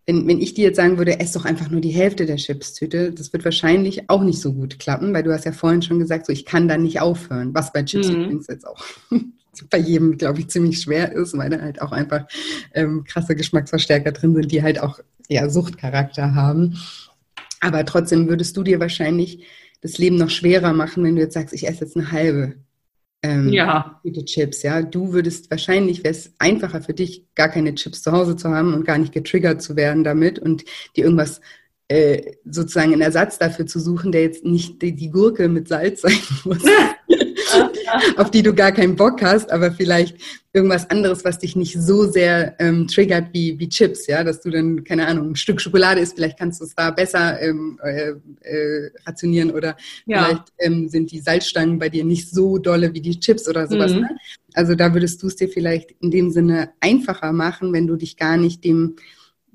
[0.07, 3.13] wenn, wenn ich dir jetzt sagen würde, ess doch einfach nur die Hälfte der Chipstüte,
[3.13, 6.27] das wird wahrscheinlich auch nicht so gut klappen, weil du hast ja vorhin schon gesagt,
[6.27, 8.17] so ich kann da nicht aufhören, was bei Chips mhm.
[8.17, 8.85] übrigens jetzt auch
[9.71, 12.27] bei jedem, glaube ich, ziemlich schwer ist, weil da halt auch einfach
[12.75, 16.79] ähm, krasse Geschmacksverstärker drin sind, die halt auch ja, Suchtcharakter haben.
[17.61, 19.45] Aber trotzdem würdest du dir wahrscheinlich
[19.81, 22.55] das Leben noch schwerer machen, wenn du jetzt sagst, ich esse jetzt eine halbe
[23.25, 24.01] ähm, ja.
[24.27, 24.63] Chips.
[24.63, 28.51] Ja, du würdest wahrscheinlich wäre es einfacher für dich, gar keine Chips zu Hause zu
[28.51, 31.41] haben und gar nicht getriggert zu werden damit und dir irgendwas
[31.89, 36.03] äh, sozusagen einen Ersatz dafür zu suchen, der jetzt nicht die, die Gurke mit Salz
[36.03, 36.63] sein muss.
[38.17, 40.17] auf die du gar keinen Bock hast, aber vielleicht
[40.53, 44.51] irgendwas anderes, was dich nicht so sehr ähm, triggert wie, wie Chips, ja, dass du
[44.51, 48.13] dann, keine Ahnung, ein Stück Schokolade isst, vielleicht kannst du es da besser ähm, äh,
[48.43, 50.25] äh, rationieren oder ja.
[50.25, 53.93] vielleicht ähm, sind die Salzstangen bei dir nicht so dolle wie die Chips oder sowas.
[53.93, 54.01] Mhm.
[54.01, 54.11] Ne?
[54.55, 58.17] Also da würdest du es dir vielleicht in dem Sinne einfacher machen, wenn du dich
[58.17, 58.97] gar nicht dem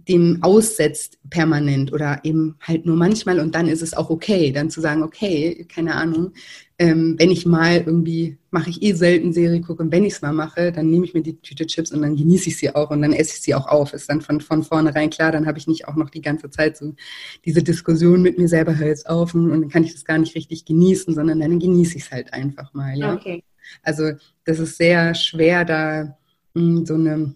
[0.09, 4.71] dem aussetzt permanent oder eben halt nur manchmal und dann ist es auch okay, dann
[4.71, 6.33] zu sagen, okay, keine Ahnung,
[6.81, 10.21] ähm, wenn ich mal irgendwie, mache ich eh selten Serie gucke und wenn ich es
[10.21, 12.89] mal mache, dann nehme ich mir die Tüte Chips und dann genieße ich sie auch
[12.89, 13.93] und dann esse ich sie auch auf.
[13.93, 16.77] Ist dann von, von vornherein klar, dann habe ich nicht auch noch die ganze Zeit
[16.77, 16.95] so
[17.43, 20.35] diese Diskussion mit mir selber, hör jetzt auf und dann kann ich das gar nicht
[20.35, 22.97] richtig genießen, sondern dann genieße ich es halt einfach mal.
[22.97, 23.13] Ja?
[23.13, 23.43] Okay.
[23.83, 24.13] Also
[24.45, 26.17] das ist sehr schwer, da
[26.53, 27.35] mh, hm, so eine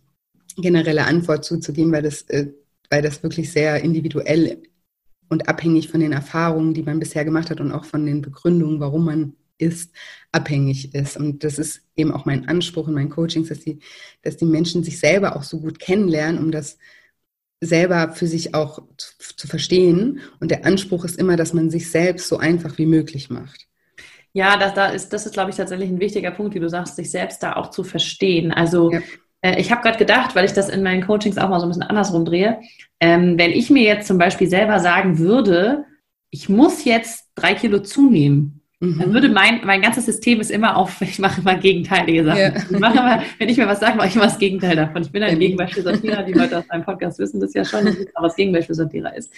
[0.56, 2.47] generelle Antwort zuzugeben, weil das äh,
[2.89, 4.62] weil das wirklich sehr individuell
[5.29, 8.79] und abhängig von den Erfahrungen, die man bisher gemacht hat und auch von den Begründungen,
[8.79, 9.93] warum man ist,
[10.31, 11.17] abhängig ist.
[11.17, 13.79] Und das ist eben auch mein Anspruch in meinen Coachings, dass die,
[14.21, 16.77] dass die Menschen sich selber auch so gut kennenlernen, um das
[17.62, 20.19] selber für sich auch zu, zu verstehen.
[20.39, 23.67] Und der Anspruch ist immer, dass man sich selbst so einfach wie möglich macht.
[24.33, 26.95] Ja, das, da ist, das ist, glaube ich, tatsächlich ein wichtiger Punkt, wie du sagst,
[26.95, 28.51] sich selbst da auch zu verstehen.
[28.51, 29.01] Also ja.
[29.43, 31.69] Äh, ich habe gerade gedacht, weil ich das in meinen Coachings auch mal so ein
[31.69, 32.62] bisschen andersrum drehe,
[32.99, 35.86] ähm, wenn ich mir jetzt zum Beispiel selber sagen würde,
[36.32, 39.00] ich muss jetzt drei Kilo zunehmen, Mhm.
[39.00, 42.39] Dann würde mein, mein ganzes System ist immer auf, ich mache immer gegenteilige Sachen.
[42.39, 42.54] Ja.
[42.69, 45.04] Ich mache immer, wenn ich mir was sage, mache ich immer das Gegenteil davon.
[45.04, 48.28] Ich bin ein Gegenbeispiel Satira, die Leute aus meinem Podcast wissen das ja schon, aber
[48.28, 49.32] das Gegenbeispiel Satira ist.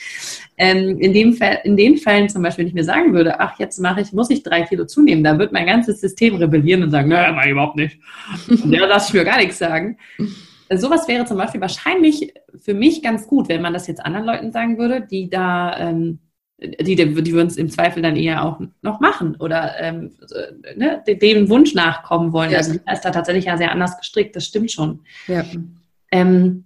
[0.58, 3.60] Ähm, in, dem Fall, in den Fällen zum Beispiel, wenn ich mir sagen würde, ach,
[3.60, 6.90] jetzt mache ich, muss ich drei Kilo zunehmen, dann wird mein ganzes System rebellieren und
[6.90, 8.00] sagen, nein, nein, überhaupt nicht.
[8.50, 9.98] Und der lasse ich mir gar nichts sagen.
[10.74, 14.52] Sowas wäre zum Beispiel wahrscheinlich für mich ganz gut, wenn man das jetzt anderen Leuten
[14.52, 16.20] sagen würde, die da ähm,
[16.58, 20.12] die, die würden es im Zweifel dann eher auch noch machen oder ähm,
[20.76, 22.52] ne, dem Wunsch nachkommen wollen.
[22.52, 22.60] Ja.
[22.60, 25.02] Also ist da tatsächlich ja sehr anders gestrickt, das stimmt schon.
[25.28, 25.44] Ja.
[26.12, 26.66] Ähm,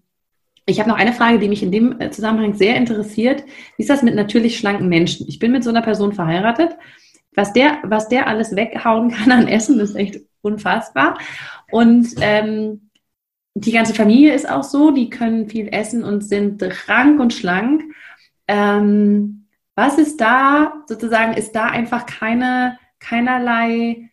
[0.65, 3.43] ich habe noch eine Frage, die mich in dem äh, Zusammenhang sehr interessiert.
[3.75, 5.27] Wie ist das mit natürlich schlanken Menschen?
[5.27, 6.71] Ich bin mit so einer Person verheiratet.
[7.33, 11.17] Was der, was der alles weghauen kann an Essen, ist echt unfassbar.
[11.71, 12.89] Und ähm,
[13.55, 17.83] die ganze Familie ist auch so, die können viel essen und sind rank und schlank.
[18.47, 19.38] Ähm,
[19.79, 24.09] was ist da sozusagen, ist da einfach keine, keinerlei,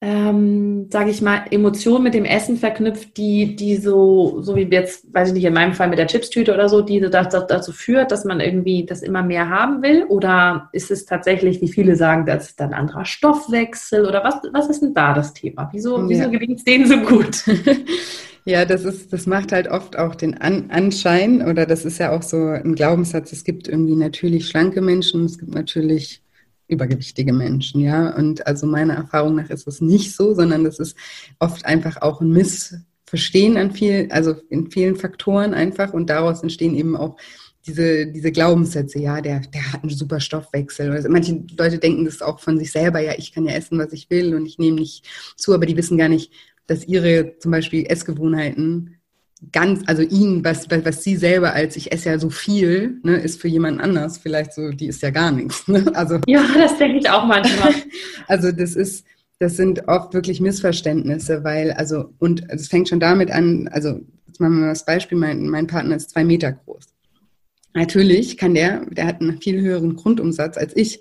[0.00, 5.12] ähm, sage ich mal, Emotion mit dem Essen verknüpft, die, die so, so wie jetzt,
[5.12, 7.72] weiß ich nicht, in meinem Fall mit der Chipstüte oder so, die das, das, dazu
[7.72, 10.04] führt, dass man irgendwie das immer mehr haben will?
[10.04, 14.06] Oder ist es tatsächlich, wie viele sagen, das ist dann ein anderer Stoffwechsel?
[14.06, 15.68] Oder was, was ist denn da das Thema?
[15.72, 16.08] Wieso, ja.
[16.08, 17.44] wieso gelingt es denen so gut?
[18.44, 22.10] Ja, das ist, das macht halt oft auch den An Anschein, oder das ist ja
[22.12, 26.22] auch so ein Glaubenssatz, es gibt irgendwie natürlich schlanke Menschen, es gibt natürlich
[26.68, 28.14] übergewichtige Menschen, ja.
[28.16, 30.96] Und also meiner Erfahrung nach ist es nicht so, sondern das ist
[31.38, 36.74] oft einfach auch ein Missverstehen an vielen, also in vielen Faktoren einfach und daraus entstehen
[36.76, 37.16] eben auch
[37.66, 40.90] diese, diese Glaubenssätze, ja, der, der hat einen super Stoffwechsel.
[40.92, 43.92] Also manche Leute denken das auch von sich selber, ja, ich kann ja essen, was
[43.92, 46.32] ich will und ich nehme nicht zu, aber die wissen gar nicht,
[46.70, 49.00] dass ihre zum Beispiel Essgewohnheiten
[49.50, 53.40] ganz, also ihnen, was, was, sie selber als ich esse ja so viel, ne, ist
[53.40, 55.66] für jemand anders vielleicht so, die ist ja gar nichts.
[55.66, 55.84] Ne?
[55.94, 57.74] Also, ja, das denke ich auch manchmal.
[58.28, 59.04] also das ist,
[59.40, 64.38] das sind oft wirklich Missverständnisse, weil, also, und es fängt schon damit an, also jetzt
[64.38, 66.84] machen wir mal das Beispiel, mein, mein Partner ist zwei Meter groß.
[67.74, 71.00] Natürlich kann der, der hat einen viel höheren Grundumsatz als ich.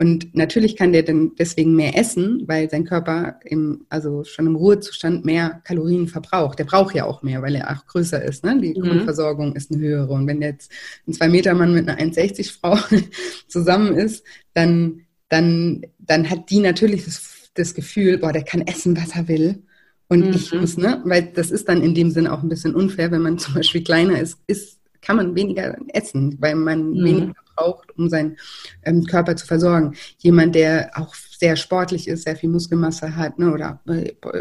[0.00, 4.56] Und natürlich kann der dann deswegen mehr essen, weil sein Körper im, also schon im
[4.56, 6.58] Ruhezustand mehr Kalorien verbraucht.
[6.58, 8.42] Der braucht ja auch mehr, weil er auch größer ist.
[8.42, 8.58] Ne?
[8.62, 8.82] Die mhm.
[8.82, 10.10] Grundversorgung ist eine höhere.
[10.14, 10.72] Und wenn jetzt
[11.06, 12.78] ein 2-Meter-Mann mit einer 1,60 Frau
[13.48, 18.96] zusammen ist, dann, dann, dann hat die natürlich das, das Gefühl, boah, der kann essen,
[18.96, 19.62] was er will.
[20.08, 20.32] Und mhm.
[20.32, 21.02] ich muss, ne?
[21.04, 23.84] Weil das ist dann in dem Sinn auch ein bisschen unfair, wenn man zum Beispiel
[23.84, 27.04] kleiner ist, ist kann man weniger essen, weil man mhm.
[27.04, 28.36] weniger braucht, um seinen
[28.84, 29.94] ähm, Körper zu versorgen.
[30.18, 33.80] Jemand, der auch sehr sportlich ist, sehr viel Muskelmasse hat ne, oder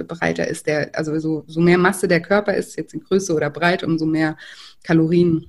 [0.07, 3.49] breiter ist, der, also so, so mehr Masse der Körper ist, jetzt in Größe oder
[3.49, 4.37] Breite, umso mehr
[4.83, 5.47] Kalorien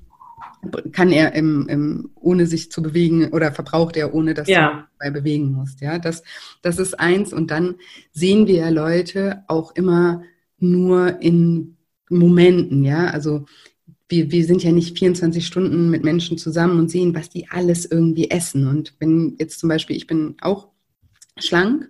[0.93, 4.71] kann er im, im, ohne sich zu bewegen oder verbraucht er, ohne dass ja.
[4.71, 5.81] du dabei bewegen musst.
[5.81, 6.23] Ja, das,
[6.63, 7.33] das ist eins.
[7.33, 7.77] Und dann
[8.13, 10.23] sehen wir ja Leute auch immer
[10.59, 11.77] nur in
[12.11, 13.07] Momenten, ja.
[13.07, 13.47] Also
[14.11, 17.87] wir, wir sind ja nicht 24 Stunden mit Menschen zusammen und sehen, was die alles
[17.87, 18.67] irgendwie essen.
[18.67, 20.69] Und wenn jetzt zum Beispiel, ich bin auch
[21.39, 21.89] schlank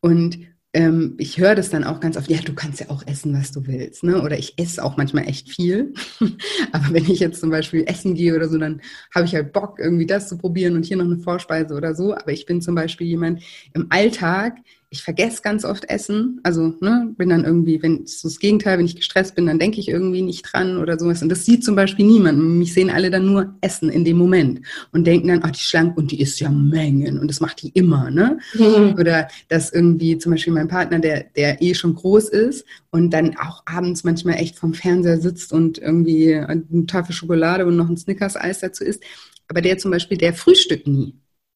[0.00, 0.38] und
[0.74, 3.52] ähm, ich höre das dann auch ganz oft, ja, du kannst ja auch essen, was
[3.52, 4.22] du willst, ne?
[4.22, 5.92] Oder ich esse auch manchmal echt viel.
[6.72, 8.80] Aber wenn ich jetzt zum Beispiel essen gehe oder so, dann
[9.14, 12.14] habe ich halt Bock, irgendwie das zu probieren und hier noch eine Vorspeise oder so.
[12.14, 13.42] Aber ich bin zum Beispiel jemand
[13.74, 14.56] im Alltag,
[14.92, 16.38] ich vergesse ganz oft Essen.
[16.42, 19.80] Also ne, bin dann irgendwie, wenn es das Gegenteil, wenn ich gestresst bin, dann denke
[19.80, 21.22] ich irgendwie nicht dran oder sowas.
[21.22, 22.38] Und das sieht zum Beispiel niemand.
[22.38, 24.60] Mich sehen alle dann nur Essen in dem Moment
[24.92, 27.70] und denken dann, ach, die schlank und die isst ja Mengen und das macht die
[27.70, 28.38] immer, ne?
[28.52, 28.96] Mhm.
[28.98, 33.34] Oder dass irgendwie zum Beispiel mein Partner, der, der eh schon groß ist und dann
[33.38, 37.96] auch abends manchmal echt vom Fernseher sitzt und irgendwie eine Tafel Schokolade und noch ein
[37.96, 39.02] Snickers-Eis dazu isst.
[39.48, 41.14] Aber der zum Beispiel, der frühstückt nie.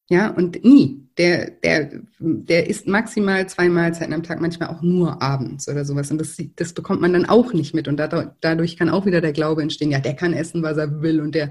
[0.09, 1.06] Ja, und nie.
[1.17, 6.11] Der, der, der isst maximal zwei Mahlzeiten am Tag, manchmal auch nur abends oder sowas.
[6.11, 7.87] Und das, das bekommt man dann auch nicht mit.
[7.87, 11.19] Und dadurch kann auch wieder der Glaube entstehen, ja, der kann essen, was er will
[11.19, 11.49] und der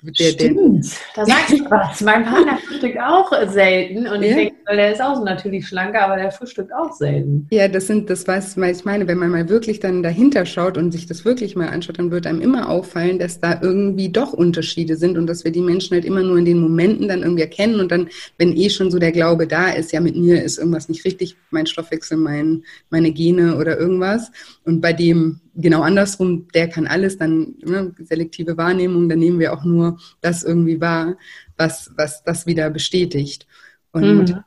[0.00, 2.00] der, Stimmt, der, da sagst du was.
[2.02, 4.28] Mein Partner frühstückt auch selten und ja.
[4.28, 7.48] ich denke, der ist auch so natürlich schlanker, aber der frühstückt auch selten.
[7.50, 10.92] Ja, das sind, das was ich meine, wenn man mal wirklich dann dahinter schaut und
[10.92, 14.94] sich das wirklich mal anschaut, dann wird einem immer auffallen, dass da irgendwie doch Unterschiede
[14.94, 17.80] sind und dass wir die Menschen halt immer nur in den Momenten dann irgendwie erkennen
[17.80, 20.88] und dann, wenn eh schon so der Glaube da ist, ja, mit mir ist irgendwas
[20.88, 24.30] nicht richtig, mein Stoffwechsel, mein, meine Gene oder irgendwas
[24.64, 29.52] und bei dem genau andersrum, der kann alles, dann ne, selektive Wahrnehmung, dann nehmen wir
[29.52, 31.18] auch nur das irgendwie wahr,
[31.56, 33.46] was, was das wieder bestätigt.
[33.92, 34.44] Und, mhm.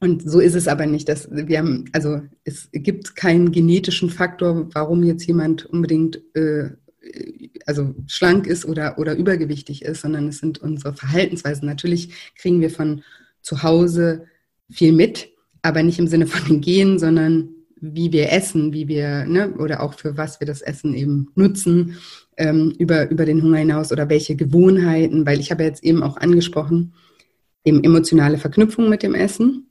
[0.00, 1.08] und so ist es aber nicht.
[1.08, 6.70] Dass wir haben, also es gibt keinen genetischen Faktor, warum jetzt jemand unbedingt äh,
[7.66, 11.66] also schlank ist oder, oder übergewichtig ist, sondern es sind unsere Verhaltensweisen.
[11.66, 13.02] Natürlich kriegen wir von
[13.42, 14.26] zu Hause
[14.70, 15.30] viel mit,
[15.62, 17.53] aber nicht im Sinne von den Genen, sondern
[17.92, 21.96] wie wir essen, wie wir, ne, oder auch für was wir das Essen eben nutzen,
[22.36, 26.16] ähm, über, über den Hunger hinaus oder welche Gewohnheiten, weil ich habe jetzt eben auch
[26.16, 26.94] angesprochen,
[27.64, 29.68] eben emotionale Verknüpfung mit dem Essen.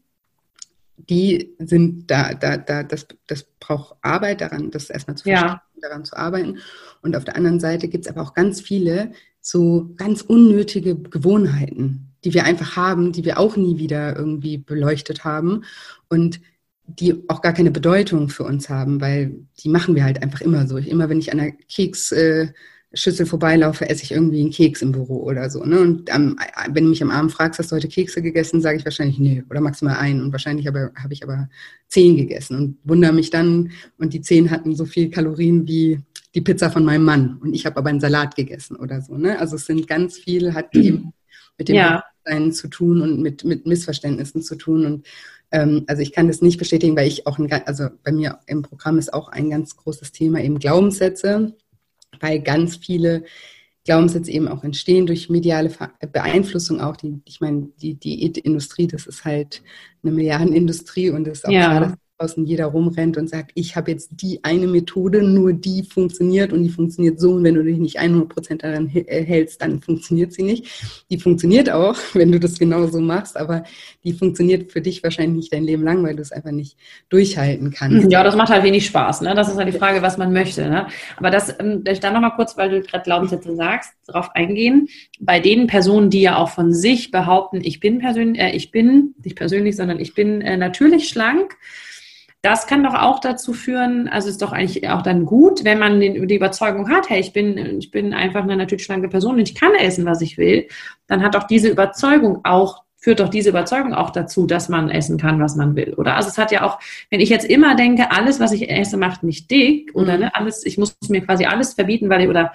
[0.97, 5.63] Die sind da, da, da, das, das braucht Arbeit daran, das erstmal zu verstehen, ja.
[5.82, 6.60] daran zu arbeiten.
[7.02, 12.13] Und auf der anderen Seite gibt es aber auch ganz viele so ganz unnötige Gewohnheiten,
[12.23, 15.65] die wir einfach haben, die wir auch nie wieder irgendwie beleuchtet haben.
[16.08, 16.39] Und
[16.86, 20.67] die auch gar keine Bedeutung für uns haben, weil die machen wir halt einfach immer
[20.67, 20.78] so.
[20.78, 25.50] Immer wenn ich an der Keksschüssel vorbeilaufe, esse ich irgendwie einen Keks im Büro oder
[25.50, 25.63] so.
[25.63, 25.80] Ne?
[25.80, 26.38] Und ähm,
[26.69, 29.43] wenn du mich am Abend fragst, hast du heute Kekse gegessen, sage ich wahrscheinlich nee
[29.50, 30.22] oder maximal einen.
[30.22, 31.50] Und wahrscheinlich habe hab ich aber
[31.88, 33.72] zehn gegessen und wundere mich dann.
[33.98, 36.00] Und die zehn hatten so viel Kalorien wie
[36.36, 37.38] die Pizza von meinem Mann.
[37.41, 39.17] Und ich habe aber einen Salat gegessen oder so.
[39.17, 39.39] Ne?
[39.39, 41.13] Also es sind ganz viel, hat eben
[41.58, 42.04] mit dem ja.
[42.52, 44.86] zu tun und mit, mit Missverständnissen zu tun.
[44.86, 45.06] Und
[45.54, 48.98] also ich kann das nicht bestätigen, weil ich auch, ein, also bei mir im Programm
[48.98, 51.56] ist auch ein ganz großes Thema eben Glaubenssätze,
[52.20, 53.24] weil ganz viele
[53.86, 55.70] Glaubenssätze eben auch entstehen durch mediale
[56.12, 56.96] Beeinflussung auch.
[56.96, 59.62] Die, ich meine, die Diätindustrie, das ist halt
[60.02, 61.70] eine Milliardenindustrie und es ist auch ja.
[61.70, 65.84] klar, dass draußen jeder rumrennt und sagt, ich habe jetzt die eine Methode, nur die
[65.84, 69.82] funktioniert und die funktioniert so und wenn du dich nicht 100% daran äh, hältst, dann
[69.82, 70.65] funktioniert sie nicht.
[71.10, 73.63] Die funktioniert auch, wenn du das genau so machst, aber
[74.04, 76.78] die funktioniert für dich wahrscheinlich nicht dein Leben lang, weil du es einfach nicht
[77.10, 78.12] durchhalten kannst.
[78.12, 79.21] Ja, das macht halt wenig Spaß.
[79.21, 79.34] Ne?
[79.34, 80.69] Das ist halt die Frage, was man möchte.
[80.69, 80.88] Ne?
[81.17, 84.88] Aber das, ähm, ich da nochmal kurz, weil du gerade Glaubenssätze sagst, darauf eingehen.
[85.19, 89.15] Bei den Personen, die ja auch von sich behaupten, ich bin persönlich, äh, ich bin,
[89.23, 91.58] nicht persönlich, sondern ich bin äh, natürlich schlank,
[92.43, 96.01] das kann doch auch dazu führen, also ist doch eigentlich auch dann gut, wenn man
[96.01, 99.49] den, die Überzeugung hat, hey, ich bin, ich bin einfach eine natürlich schlanke Person und
[99.49, 100.67] ich kann essen, was ich will,
[101.08, 105.17] dann hat doch diese Überzeugung auch führt doch diese Überzeugung auch dazu, dass man essen
[105.17, 106.15] kann, was man will, oder?
[106.15, 106.79] Also es hat ja auch,
[107.10, 110.19] wenn ich jetzt immer denke, alles, was ich esse, macht mich dick, oder mhm.
[110.21, 112.53] ne, alles, ich muss mir quasi alles verbieten, weil ich, oder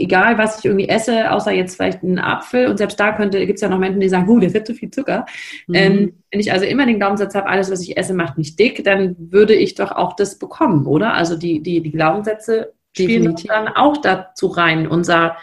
[0.00, 2.68] egal was ich irgendwie esse, außer jetzt vielleicht einen Apfel.
[2.68, 4.74] Und selbst da könnte, gibt es ja noch Menschen, die sagen, uh, der hat zu
[4.74, 5.26] viel Zucker.
[5.66, 5.74] Mhm.
[5.74, 8.84] Ähm, wenn ich also immer den Glaubenssatz habe, alles, was ich esse, macht mich dick,
[8.84, 11.14] dann würde ich doch auch das bekommen, oder?
[11.14, 13.48] Also die, die, die Glaubenssätze spielen Definitiv.
[13.48, 14.86] dann auch dazu rein.
[14.86, 15.36] Unser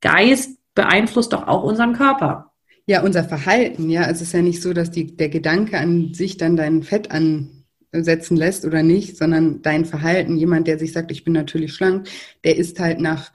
[0.00, 2.52] Geist beeinflusst doch auch unseren Körper.
[2.86, 4.08] Ja, unser Verhalten, ja.
[4.08, 8.36] Es ist ja nicht so, dass die, der Gedanke an sich dann dein Fett ansetzen
[8.36, 12.08] lässt oder nicht, sondern dein Verhalten, jemand, der sich sagt, ich bin natürlich schlank,
[12.44, 13.30] der isst halt nach,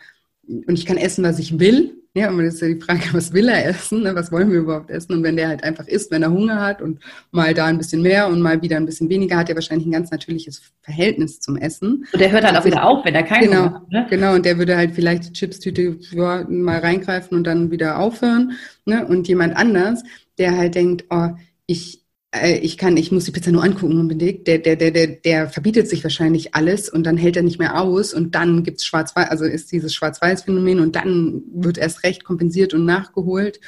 [0.48, 3.34] und ich kann essen, was ich will, ja, und das ist ja die Frage, was
[3.34, 4.04] will er essen?
[4.04, 4.14] Ne?
[4.14, 5.14] Was wollen wir überhaupt essen?
[5.14, 7.00] Und wenn der halt einfach isst, wenn er Hunger hat und
[7.32, 9.92] mal da ein bisschen mehr und mal wieder ein bisschen weniger, hat er wahrscheinlich ein
[9.92, 12.06] ganz natürliches Verhältnis zum Essen.
[12.14, 13.92] Und der hört halt auch wieder auf, wenn er keinen genau, Hunger hat.
[13.92, 14.08] Ne?
[14.12, 18.52] Genau, und der würde halt vielleicht die Chipstüte ja, mal reingreifen und dann wieder aufhören.
[18.86, 19.08] Ne?
[19.08, 20.04] Und jemand anders,
[20.38, 21.30] der halt denkt, oh,
[21.66, 22.03] ich,
[22.42, 24.48] ich kann, ich muss die Pizza nur angucken unbedingt.
[24.48, 27.80] Der, der, der, der, der verbietet sich wahrscheinlich alles und dann hält er nicht mehr
[27.80, 32.74] aus und dann gibt's Schwarz-Weiß, also ist dieses Schwarz-Weiß-Phänomen und dann wird erst recht kompensiert
[32.74, 33.60] und nachgeholt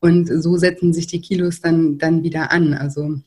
[0.00, 2.72] und so setzen sich die Kilos dann, dann wieder an.
[2.72, 3.20] Also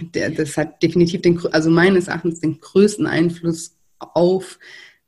[0.00, 4.58] der, das hat definitiv den, also meines Erachtens den größten Einfluss auf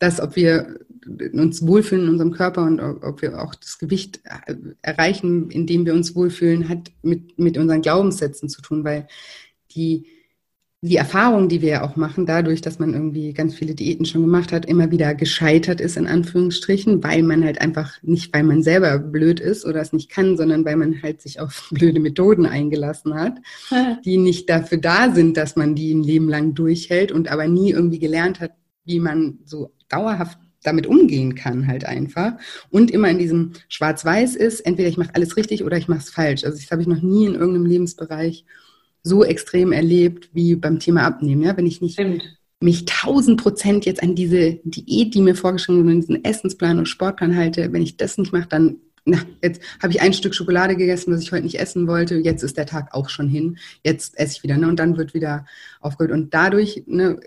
[0.01, 4.21] das, ob wir uns wohlfühlen in unserem Körper und ob wir auch das Gewicht
[4.83, 9.07] erreichen, indem wir uns wohlfühlen, hat mit, mit unseren Glaubenssätzen zu tun, weil
[9.73, 10.07] die,
[10.83, 14.23] die Erfahrung, die wir ja auch machen, dadurch, dass man irgendwie ganz viele Diäten schon
[14.23, 18.63] gemacht hat, immer wieder gescheitert ist, in Anführungsstrichen, weil man halt einfach nicht, weil man
[18.63, 22.47] selber blöd ist oder es nicht kann, sondern weil man halt sich auf blöde Methoden
[22.47, 23.39] eingelassen hat,
[24.05, 27.71] die nicht dafür da sind, dass man die ein Leben lang durchhält und aber nie
[27.71, 28.53] irgendwie gelernt hat,
[28.85, 32.33] wie man so dauerhaft damit umgehen kann halt einfach
[32.71, 36.11] und immer in diesem Schwarz-Weiß ist, entweder ich mache alles richtig oder ich mache es
[36.11, 36.45] falsch.
[36.45, 38.45] Also das habe ich noch nie in irgendeinem Lebensbereich
[39.03, 41.43] so extrem erlebt wie beim Thema Abnehmen.
[41.43, 42.39] Ja, wenn ich nicht Stimmt.
[42.61, 47.37] mich tausend Prozent jetzt an diese Diät, die mir vorgeschrieben wurde, diesen Essensplan und Sportplan
[47.37, 51.13] halte, wenn ich das nicht mache, dann na, jetzt habe ich ein Stück Schokolade gegessen,
[51.13, 52.17] was ich heute nicht essen wollte.
[52.17, 53.59] Jetzt ist der Tag auch schon hin.
[53.83, 54.59] Jetzt esse ich wieder.
[54.59, 54.69] Ne?
[54.69, 55.47] Und dann wird wieder
[55.81, 56.13] aufgehört.
[56.13, 57.19] Und dadurch ne,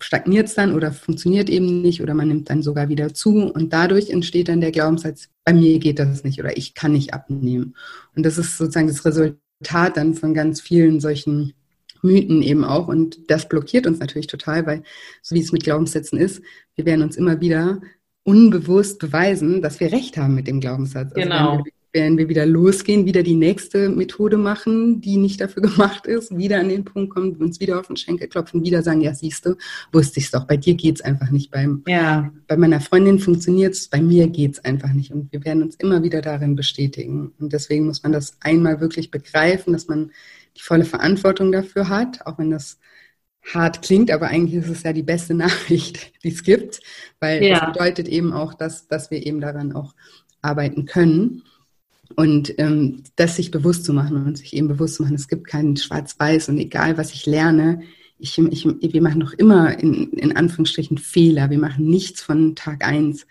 [0.00, 3.72] stagniert es dann oder funktioniert eben nicht oder man nimmt dann sogar wieder zu und
[3.72, 7.74] dadurch entsteht dann der Glaubenssatz, bei mir geht das nicht oder ich kann nicht abnehmen.
[8.16, 11.54] Und das ist sozusagen das Resultat dann von ganz vielen solchen
[12.02, 14.82] Mythen eben auch und das blockiert uns natürlich total, weil
[15.22, 16.42] so wie es mit Glaubenssätzen ist,
[16.74, 17.80] wir werden uns immer wieder
[18.24, 21.12] unbewusst beweisen, dass wir recht haben mit dem Glaubenssatz.
[21.12, 26.06] Also genau werden wir wieder losgehen, wieder die nächste Methode machen, die nicht dafür gemacht
[26.06, 29.14] ist, wieder an den Punkt kommen, uns wieder auf den Schenkel klopfen, wieder sagen, ja,
[29.14, 29.56] siehst du,
[29.92, 31.50] wusste ich es doch, bei dir geht es einfach nicht.
[31.50, 32.32] Beim, ja.
[32.46, 35.12] Bei meiner Freundin funktioniert es, bei mir geht es einfach nicht.
[35.12, 37.32] Und wir werden uns immer wieder darin bestätigen.
[37.38, 40.10] Und deswegen muss man das einmal wirklich begreifen, dass man
[40.56, 42.78] die volle Verantwortung dafür hat, auch wenn das
[43.42, 46.80] hart klingt, aber eigentlich ist es ja die beste Nachricht, die es gibt,
[47.20, 47.58] weil ja.
[47.58, 49.94] das bedeutet eben auch, dass, dass wir eben daran auch
[50.40, 51.42] arbeiten können.
[52.16, 55.46] Und ähm, das sich bewusst zu machen und sich eben bewusst zu machen, es gibt
[55.46, 57.82] keinen Schwarz-Weiß und egal, was ich lerne,
[58.18, 61.50] ich, ich, wir machen noch immer in, in Anführungsstrichen Fehler.
[61.50, 63.26] Wir machen nichts von Tag eins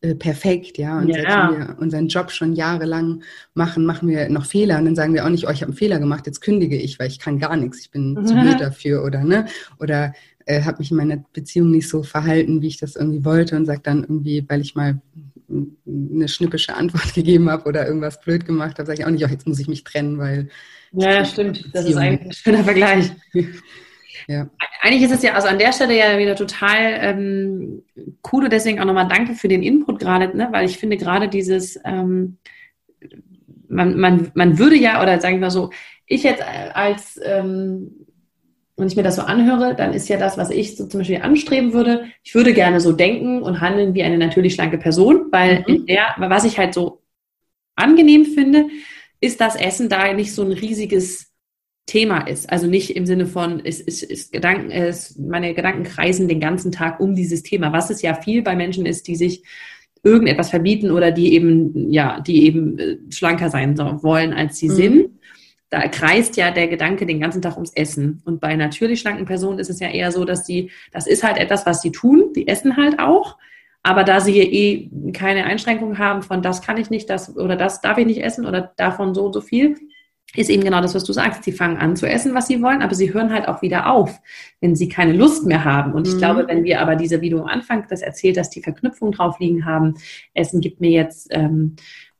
[0.00, 0.98] äh, perfekt, ja.
[0.98, 1.50] Und ja.
[1.50, 3.22] wenn wir unseren Job schon jahrelang
[3.54, 5.76] machen, machen wir noch Fehler und dann sagen wir auch nicht, oh, ich habe einen
[5.76, 8.26] Fehler gemacht, jetzt kündige ich, weil ich kann gar nichts, ich bin mhm.
[8.26, 9.46] zu blöd dafür oder ne?
[9.80, 10.14] Oder
[10.46, 13.66] äh, habe mich in meiner Beziehung nicht so verhalten, wie ich das irgendwie wollte und
[13.66, 15.00] sage dann irgendwie, weil ich mal
[15.50, 19.28] eine schnippische Antwort gegeben habe oder irgendwas blöd gemacht habe, sage ich auch nicht, oh,
[19.28, 20.48] jetzt muss ich mich trennen, weil.
[20.92, 21.68] Ja, stimmt.
[21.72, 23.10] Das ist eigentlich ein schöner Vergleich.
[24.26, 24.48] ja.
[24.80, 27.82] Eigentlich ist es ja, also an der Stelle ja wieder total ähm,
[28.32, 30.48] cool und deswegen auch nochmal danke für den Input gerade, ne?
[30.50, 32.38] weil ich finde gerade dieses, ähm,
[33.68, 35.70] man, man, man würde ja, oder sagen wir so,
[36.06, 38.06] ich jetzt als ähm,
[38.78, 41.20] wenn ich mir das so anhöre, dann ist ja das, was ich so zum Beispiel
[41.20, 45.64] anstreben würde, ich würde gerne so denken und handeln wie eine natürlich schlanke Person, weil
[45.66, 45.74] mhm.
[45.74, 47.02] in der, was ich halt so
[47.74, 48.66] angenehm finde,
[49.20, 51.32] ist, dass Essen da nicht so ein riesiges
[51.86, 52.50] Thema ist.
[52.50, 56.70] Also nicht im Sinne von, es ist, ist Gedanken, es, meine Gedanken kreisen den ganzen
[56.70, 59.42] Tag um dieses Thema, was es ja viel bei Menschen ist, die sich
[60.04, 64.74] irgendetwas verbieten oder die eben, ja, die eben äh, schlanker sein wollen, als sie mhm.
[64.74, 65.17] sind
[65.70, 68.22] da kreist ja der Gedanke den ganzen Tag ums Essen.
[68.24, 71.36] Und bei natürlich schlanken Personen ist es ja eher so, dass die, das ist halt
[71.36, 73.36] etwas, was sie tun, die essen halt auch.
[73.82, 77.56] Aber da sie hier eh keine Einschränkungen haben von das kann ich nicht, das oder
[77.56, 79.76] das darf ich nicht essen oder davon so und so viel,
[80.34, 81.44] ist eben genau das, was du sagst.
[81.44, 84.20] Sie fangen an zu essen, was sie wollen, aber sie hören halt auch wieder auf,
[84.60, 85.92] wenn sie keine Lust mehr haben.
[85.92, 86.18] Und ich mhm.
[86.18, 89.38] glaube, wenn wir aber diese, wie du am Anfang das erzählt, dass die Verknüpfung drauf
[89.38, 89.94] liegen haben,
[90.34, 91.76] Essen gibt mir jetzt ähm,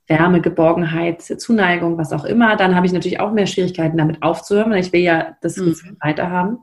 [0.09, 4.73] Wärme, Geborgenheit, Zuneigung, was auch immer, dann habe ich natürlich auch mehr Schwierigkeiten damit aufzuhören,
[4.73, 5.77] weil ich will ja das mhm.
[6.01, 6.59] weiter haben.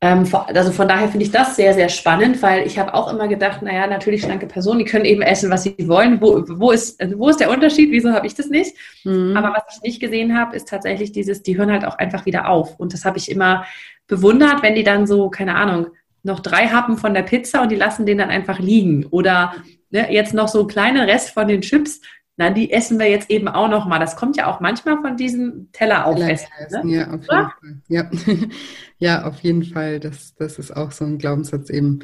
[0.00, 3.28] ähm, also von daher finde ich das sehr, sehr spannend, weil ich habe auch immer
[3.28, 6.20] gedacht, naja, natürlich schlanke Personen, die können eben essen, was sie wollen.
[6.20, 7.90] Wo, wo, ist, wo ist der Unterschied?
[7.90, 8.74] Wieso habe ich das nicht?
[9.04, 9.36] Mhm.
[9.36, 12.48] Aber was ich nicht gesehen habe, ist tatsächlich dieses, die hören halt auch einfach wieder
[12.48, 12.80] auf.
[12.80, 13.66] Und das habe ich immer
[14.06, 15.88] bewundert, wenn die dann so, keine Ahnung,
[16.22, 19.04] noch drei Happen von der Pizza und die lassen den dann einfach liegen.
[19.10, 19.54] Oder
[19.90, 22.00] ne, jetzt noch so ein kleiner Rest von den Chips,
[22.36, 24.00] na, die essen wir jetzt eben auch noch mal.
[24.00, 26.48] Das kommt ja auch manchmal von diesem Teller aufessen.
[26.82, 26.96] Ne?
[26.96, 27.50] Ja, auf jeden Fall.
[27.86, 28.10] Ja.
[28.98, 30.00] ja, auf jeden Fall.
[30.00, 32.00] Das, das ist auch so ein Glaubenssatz eben.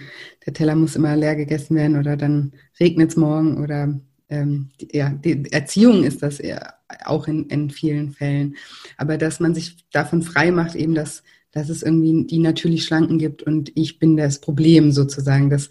[0.46, 4.96] Der Teller muss immer leer gegessen werden oder dann regnet es morgen oder ähm, die,
[4.96, 6.74] ja, die Erziehung ist das eher
[7.04, 8.56] auch in, in vielen Fällen.
[8.96, 13.18] Aber dass man sich davon frei macht, eben, dass, dass es irgendwie die natürlich Schlanken
[13.18, 15.70] gibt und ich bin das Problem sozusagen, dass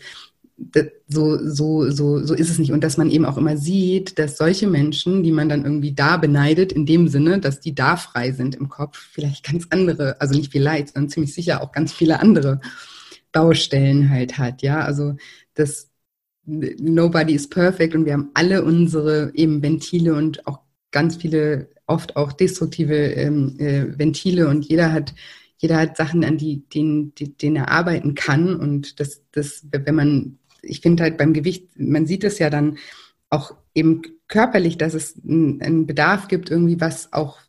[1.07, 2.71] so, so, so, so ist es nicht.
[2.71, 6.17] Und dass man eben auch immer sieht, dass solche Menschen, die man dann irgendwie da
[6.17, 10.35] beneidet, in dem Sinne, dass die da frei sind im Kopf, vielleicht ganz andere, also
[10.35, 12.61] nicht vielleicht, sondern ziemlich sicher auch ganz viele andere
[13.31, 14.61] Baustellen halt hat.
[14.61, 15.15] Ja, also
[15.53, 15.89] das
[16.45, 20.59] Nobody is perfect und wir haben alle unsere eben Ventile und auch
[20.91, 25.13] ganz viele, oft auch destruktive ähm, äh, Ventile und jeder hat
[25.59, 28.55] jeder hat Sachen, an die, denen, denen er arbeiten kann.
[28.55, 32.77] Und das, das, wenn man ich finde halt beim Gewicht, man sieht es ja dann
[33.29, 37.39] auch eben körperlich, dass es einen Bedarf gibt, irgendwie was auch,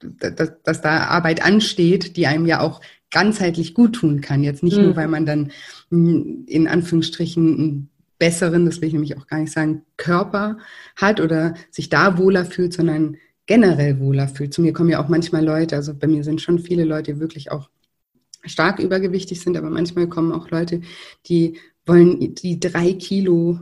[0.00, 4.42] dass, dass da Arbeit ansteht, die einem ja auch ganzheitlich gut tun kann.
[4.42, 4.84] Jetzt nicht mhm.
[4.84, 5.52] nur, weil man dann
[5.90, 10.58] in Anführungsstrichen einen besseren, das will ich nämlich auch gar nicht sagen, Körper
[10.96, 14.54] hat oder sich da wohler fühlt, sondern generell wohler fühlt.
[14.54, 17.50] Zu mir kommen ja auch manchmal Leute, also bei mir sind schon viele Leute wirklich
[17.50, 17.68] auch
[18.44, 20.80] stark übergewichtig sind, aber manchmal kommen auch Leute,
[21.26, 23.58] die wollen die drei Kilo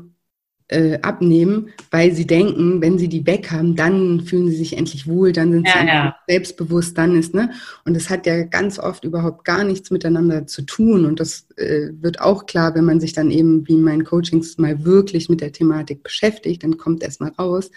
[0.70, 5.06] äh, abnehmen, weil sie denken, wenn sie die weg haben, dann fühlen sie sich endlich
[5.06, 6.16] wohl, dann sind ja, sie ja.
[6.28, 7.50] selbstbewusst, dann ist, ne?
[7.84, 11.06] Und das hat ja ganz oft überhaupt gar nichts miteinander zu tun.
[11.06, 14.58] Und das äh, wird auch klar, wenn man sich dann eben, wie in meinen Coachings,
[14.58, 17.70] mal wirklich mit der Thematik beschäftigt, dann kommt erstmal raus,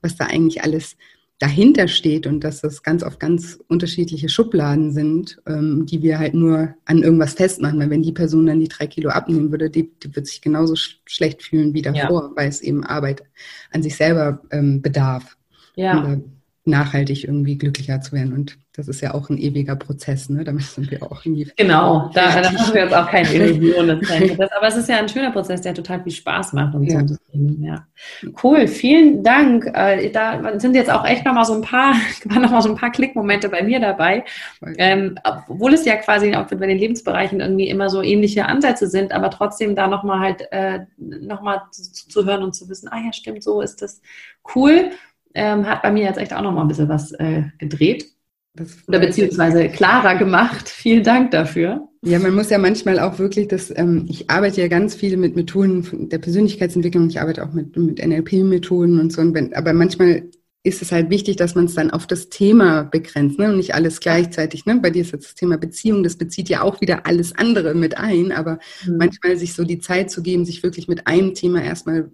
[0.00, 0.96] was da eigentlich alles
[1.42, 6.34] dahinter steht und dass das ganz oft ganz unterschiedliche Schubladen sind, ähm, die wir halt
[6.34, 7.80] nur an irgendwas festmachen.
[7.80, 10.76] Weil wenn die Person dann die drei Kilo abnehmen würde, die, die wird sich genauso
[10.76, 12.30] sch schlecht fühlen wie davor, ja.
[12.36, 13.24] weil es eben Arbeit
[13.72, 15.36] an sich selber ähm, bedarf.
[15.74, 16.04] Ja.
[16.04, 16.32] Um
[16.64, 18.32] nachhaltig irgendwie glücklicher zu werden.
[18.32, 20.44] Und das ist ja auch ein ewiger Prozess, ne?
[20.44, 21.50] Damit sind wir auch irgendwie.
[21.56, 24.00] Genau, da, da haben wir uns auch keine Illusionen.
[24.56, 27.06] Aber es ist ja ein schöner Prozess, der total viel Spaß macht und ja.
[27.06, 27.16] so.
[27.32, 27.86] Ja.
[28.42, 29.66] Cool, vielen Dank.
[29.74, 31.94] Äh, da sind jetzt auch echt nochmal so ein paar,
[32.26, 34.24] waren noch mal so ein paar Klickmomente bei mir dabei.
[34.78, 39.12] Ähm, obwohl es ja quasi auch bei den Lebensbereichen irgendwie immer so ähnliche Ansätze sind,
[39.12, 43.12] aber trotzdem da nochmal halt äh, nochmal zu, zu hören und zu wissen, ah ja,
[43.12, 44.00] stimmt, so ist das
[44.54, 44.92] cool.
[45.34, 48.06] Ähm, hat bei mir jetzt echt auch nochmal ein bisschen was äh, gedreht.
[48.86, 50.68] Oder beziehungsweise klarer gemacht.
[50.68, 51.88] Vielen Dank dafür.
[52.04, 55.36] Ja, man muss ja manchmal auch wirklich das, ähm, ich arbeite ja ganz viel mit
[55.36, 60.24] Methoden der Persönlichkeitsentwicklung, ich arbeite auch mit, mit NLP-Methoden und so, und wenn, aber manchmal
[60.64, 63.48] ist es halt wichtig, dass man es dann auf das Thema begrenzt, ne?
[63.48, 64.64] Und nicht alles gleichzeitig.
[64.64, 64.78] Ne?
[64.80, 67.96] Bei dir ist jetzt das Thema Beziehung, das bezieht ja auch wieder alles andere mit
[67.98, 68.96] ein, aber mhm.
[68.96, 72.12] manchmal sich so die Zeit zu geben, sich wirklich mit einem Thema erstmal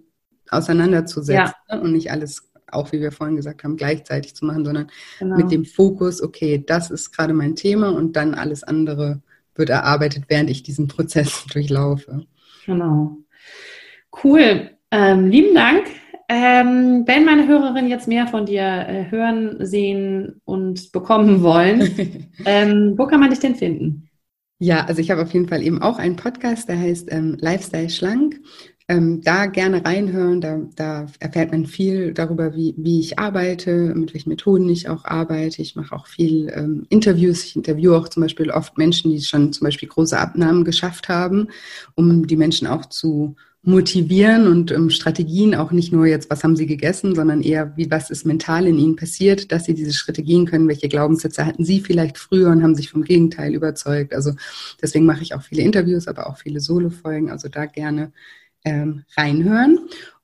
[0.49, 1.75] auseinanderzusetzen ja.
[1.75, 1.81] ne?
[1.81, 4.87] und nicht alles auch wie wir vorhin gesagt haben, gleichzeitig zu machen, sondern
[5.19, 5.37] genau.
[5.37, 9.21] mit dem Fokus, okay, das ist gerade mein Thema und dann alles andere
[9.55, 12.25] wird erarbeitet, während ich diesen Prozess durchlaufe.
[12.65, 13.17] Genau.
[14.23, 14.71] Cool.
[14.91, 15.85] Ähm, lieben Dank.
[16.31, 22.93] Ähm, wenn meine Hörerinnen jetzt mehr von dir äh, hören, sehen und bekommen wollen, ähm,
[22.97, 24.09] wo kann man dich denn finden?
[24.59, 27.89] Ja, also ich habe auf jeden Fall eben auch einen Podcast, der heißt ähm, Lifestyle
[27.89, 28.39] Schlank
[28.89, 30.41] ähm, da gerne reinhören.
[30.41, 35.05] Da, da erfährt man viel darüber, wie, wie ich arbeite, mit welchen Methoden ich auch
[35.05, 35.61] arbeite.
[35.61, 37.45] Ich mache auch viel ähm, Interviews.
[37.45, 41.49] Ich interviewe auch zum Beispiel oft Menschen, die schon zum Beispiel große Abnahmen geschafft haben,
[41.93, 46.55] um die Menschen auch zu motivieren und ähm, Strategien auch nicht nur jetzt, was haben
[46.55, 50.23] sie gegessen, sondern eher, wie was ist mental in ihnen passiert, dass sie diese Schritte
[50.23, 54.15] gehen können, welche Glaubenssätze hatten sie vielleicht früher und haben sich vom Gegenteil überzeugt.
[54.15, 54.31] Also
[54.81, 57.29] deswegen mache ich auch viele Interviews, aber auch viele Solo-Folgen.
[57.29, 58.13] Also da gerne
[58.65, 59.79] ähm, reinhören.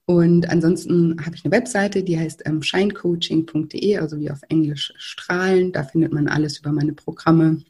[0.06, 5.72] Und ansonsten habe ich eine Webseite, die heißt ähm, shinecoaching.de, also wie auf Englisch strahlen.
[5.72, 7.64] Da findet man alles über meine Programme,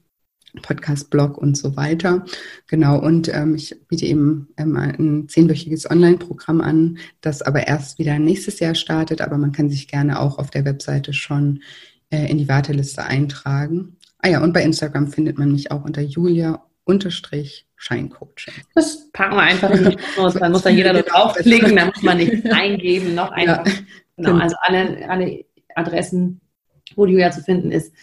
[0.62, 2.26] Podcast-Blog und so weiter.
[2.68, 8.20] Genau, und ähm, ich biete eben ähm, ein zehnwöchiges Online-Programm an, das aber erst wieder
[8.20, 11.62] nächstes Jahr startet, aber man kann sich gerne auch auf der Webseite schon
[12.10, 13.98] äh, in die Warteliste eintragen.
[14.20, 18.54] Ah ja, und bei Instagram findet man mich auch unter Julia unterstrich Scheincoaching.
[18.74, 22.18] Das packen wir einfach in die Notes, dann muss da jeder draufklicken, da muss man
[22.18, 23.66] nichts eingeben, noch einfach.
[23.66, 23.74] Ja,
[24.16, 25.46] genau, genau, also alle, alle
[25.76, 26.42] Adressen,
[26.96, 27.94] wo die Julia zu finden ist,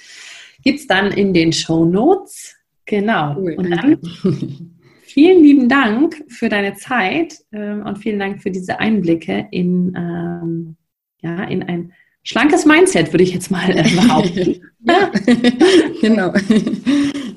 [0.63, 2.55] gibt es dann in den Show Notes.
[2.85, 3.37] Genau.
[3.37, 3.99] Cool, und dann
[5.03, 10.77] vielen lieben Dank für deine Zeit ähm, und vielen Dank für diese Einblicke in, ähm,
[11.21, 11.93] ja, in ein
[12.23, 14.63] schlankes Mindset, würde ich jetzt mal äh, behaupten.
[14.81, 15.11] ja,
[16.01, 16.33] genau.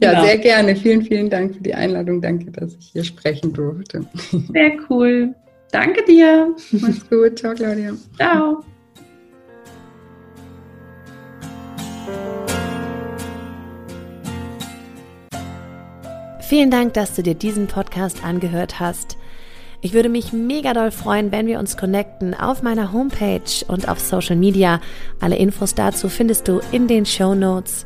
[0.01, 0.25] Ja, genau.
[0.25, 0.75] sehr gerne.
[0.75, 2.21] Vielen, vielen Dank für die Einladung.
[2.21, 4.05] Danke, dass ich hier sprechen durfte.
[4.51, 5.33] Sehr cool.
[5.71, 6.55] Danke dir.
[6.71, 7.39] Mach's gut.
[7.39, 7.93] Ciao, Claudia.
[8.15, 8.63] Ciao.
[16.47, 19.17] Vielen Dank, dass du dir diesen Podcast angehört hast.
[19.81, 23.99] Ich würde mich mega doll freuen, wenn wir uns connecten auf meiner Homepage und auf
[23.99, 24.79] Social Media.
[25.19, 27.85] Alle Infos dazu findest du in den Show Notes.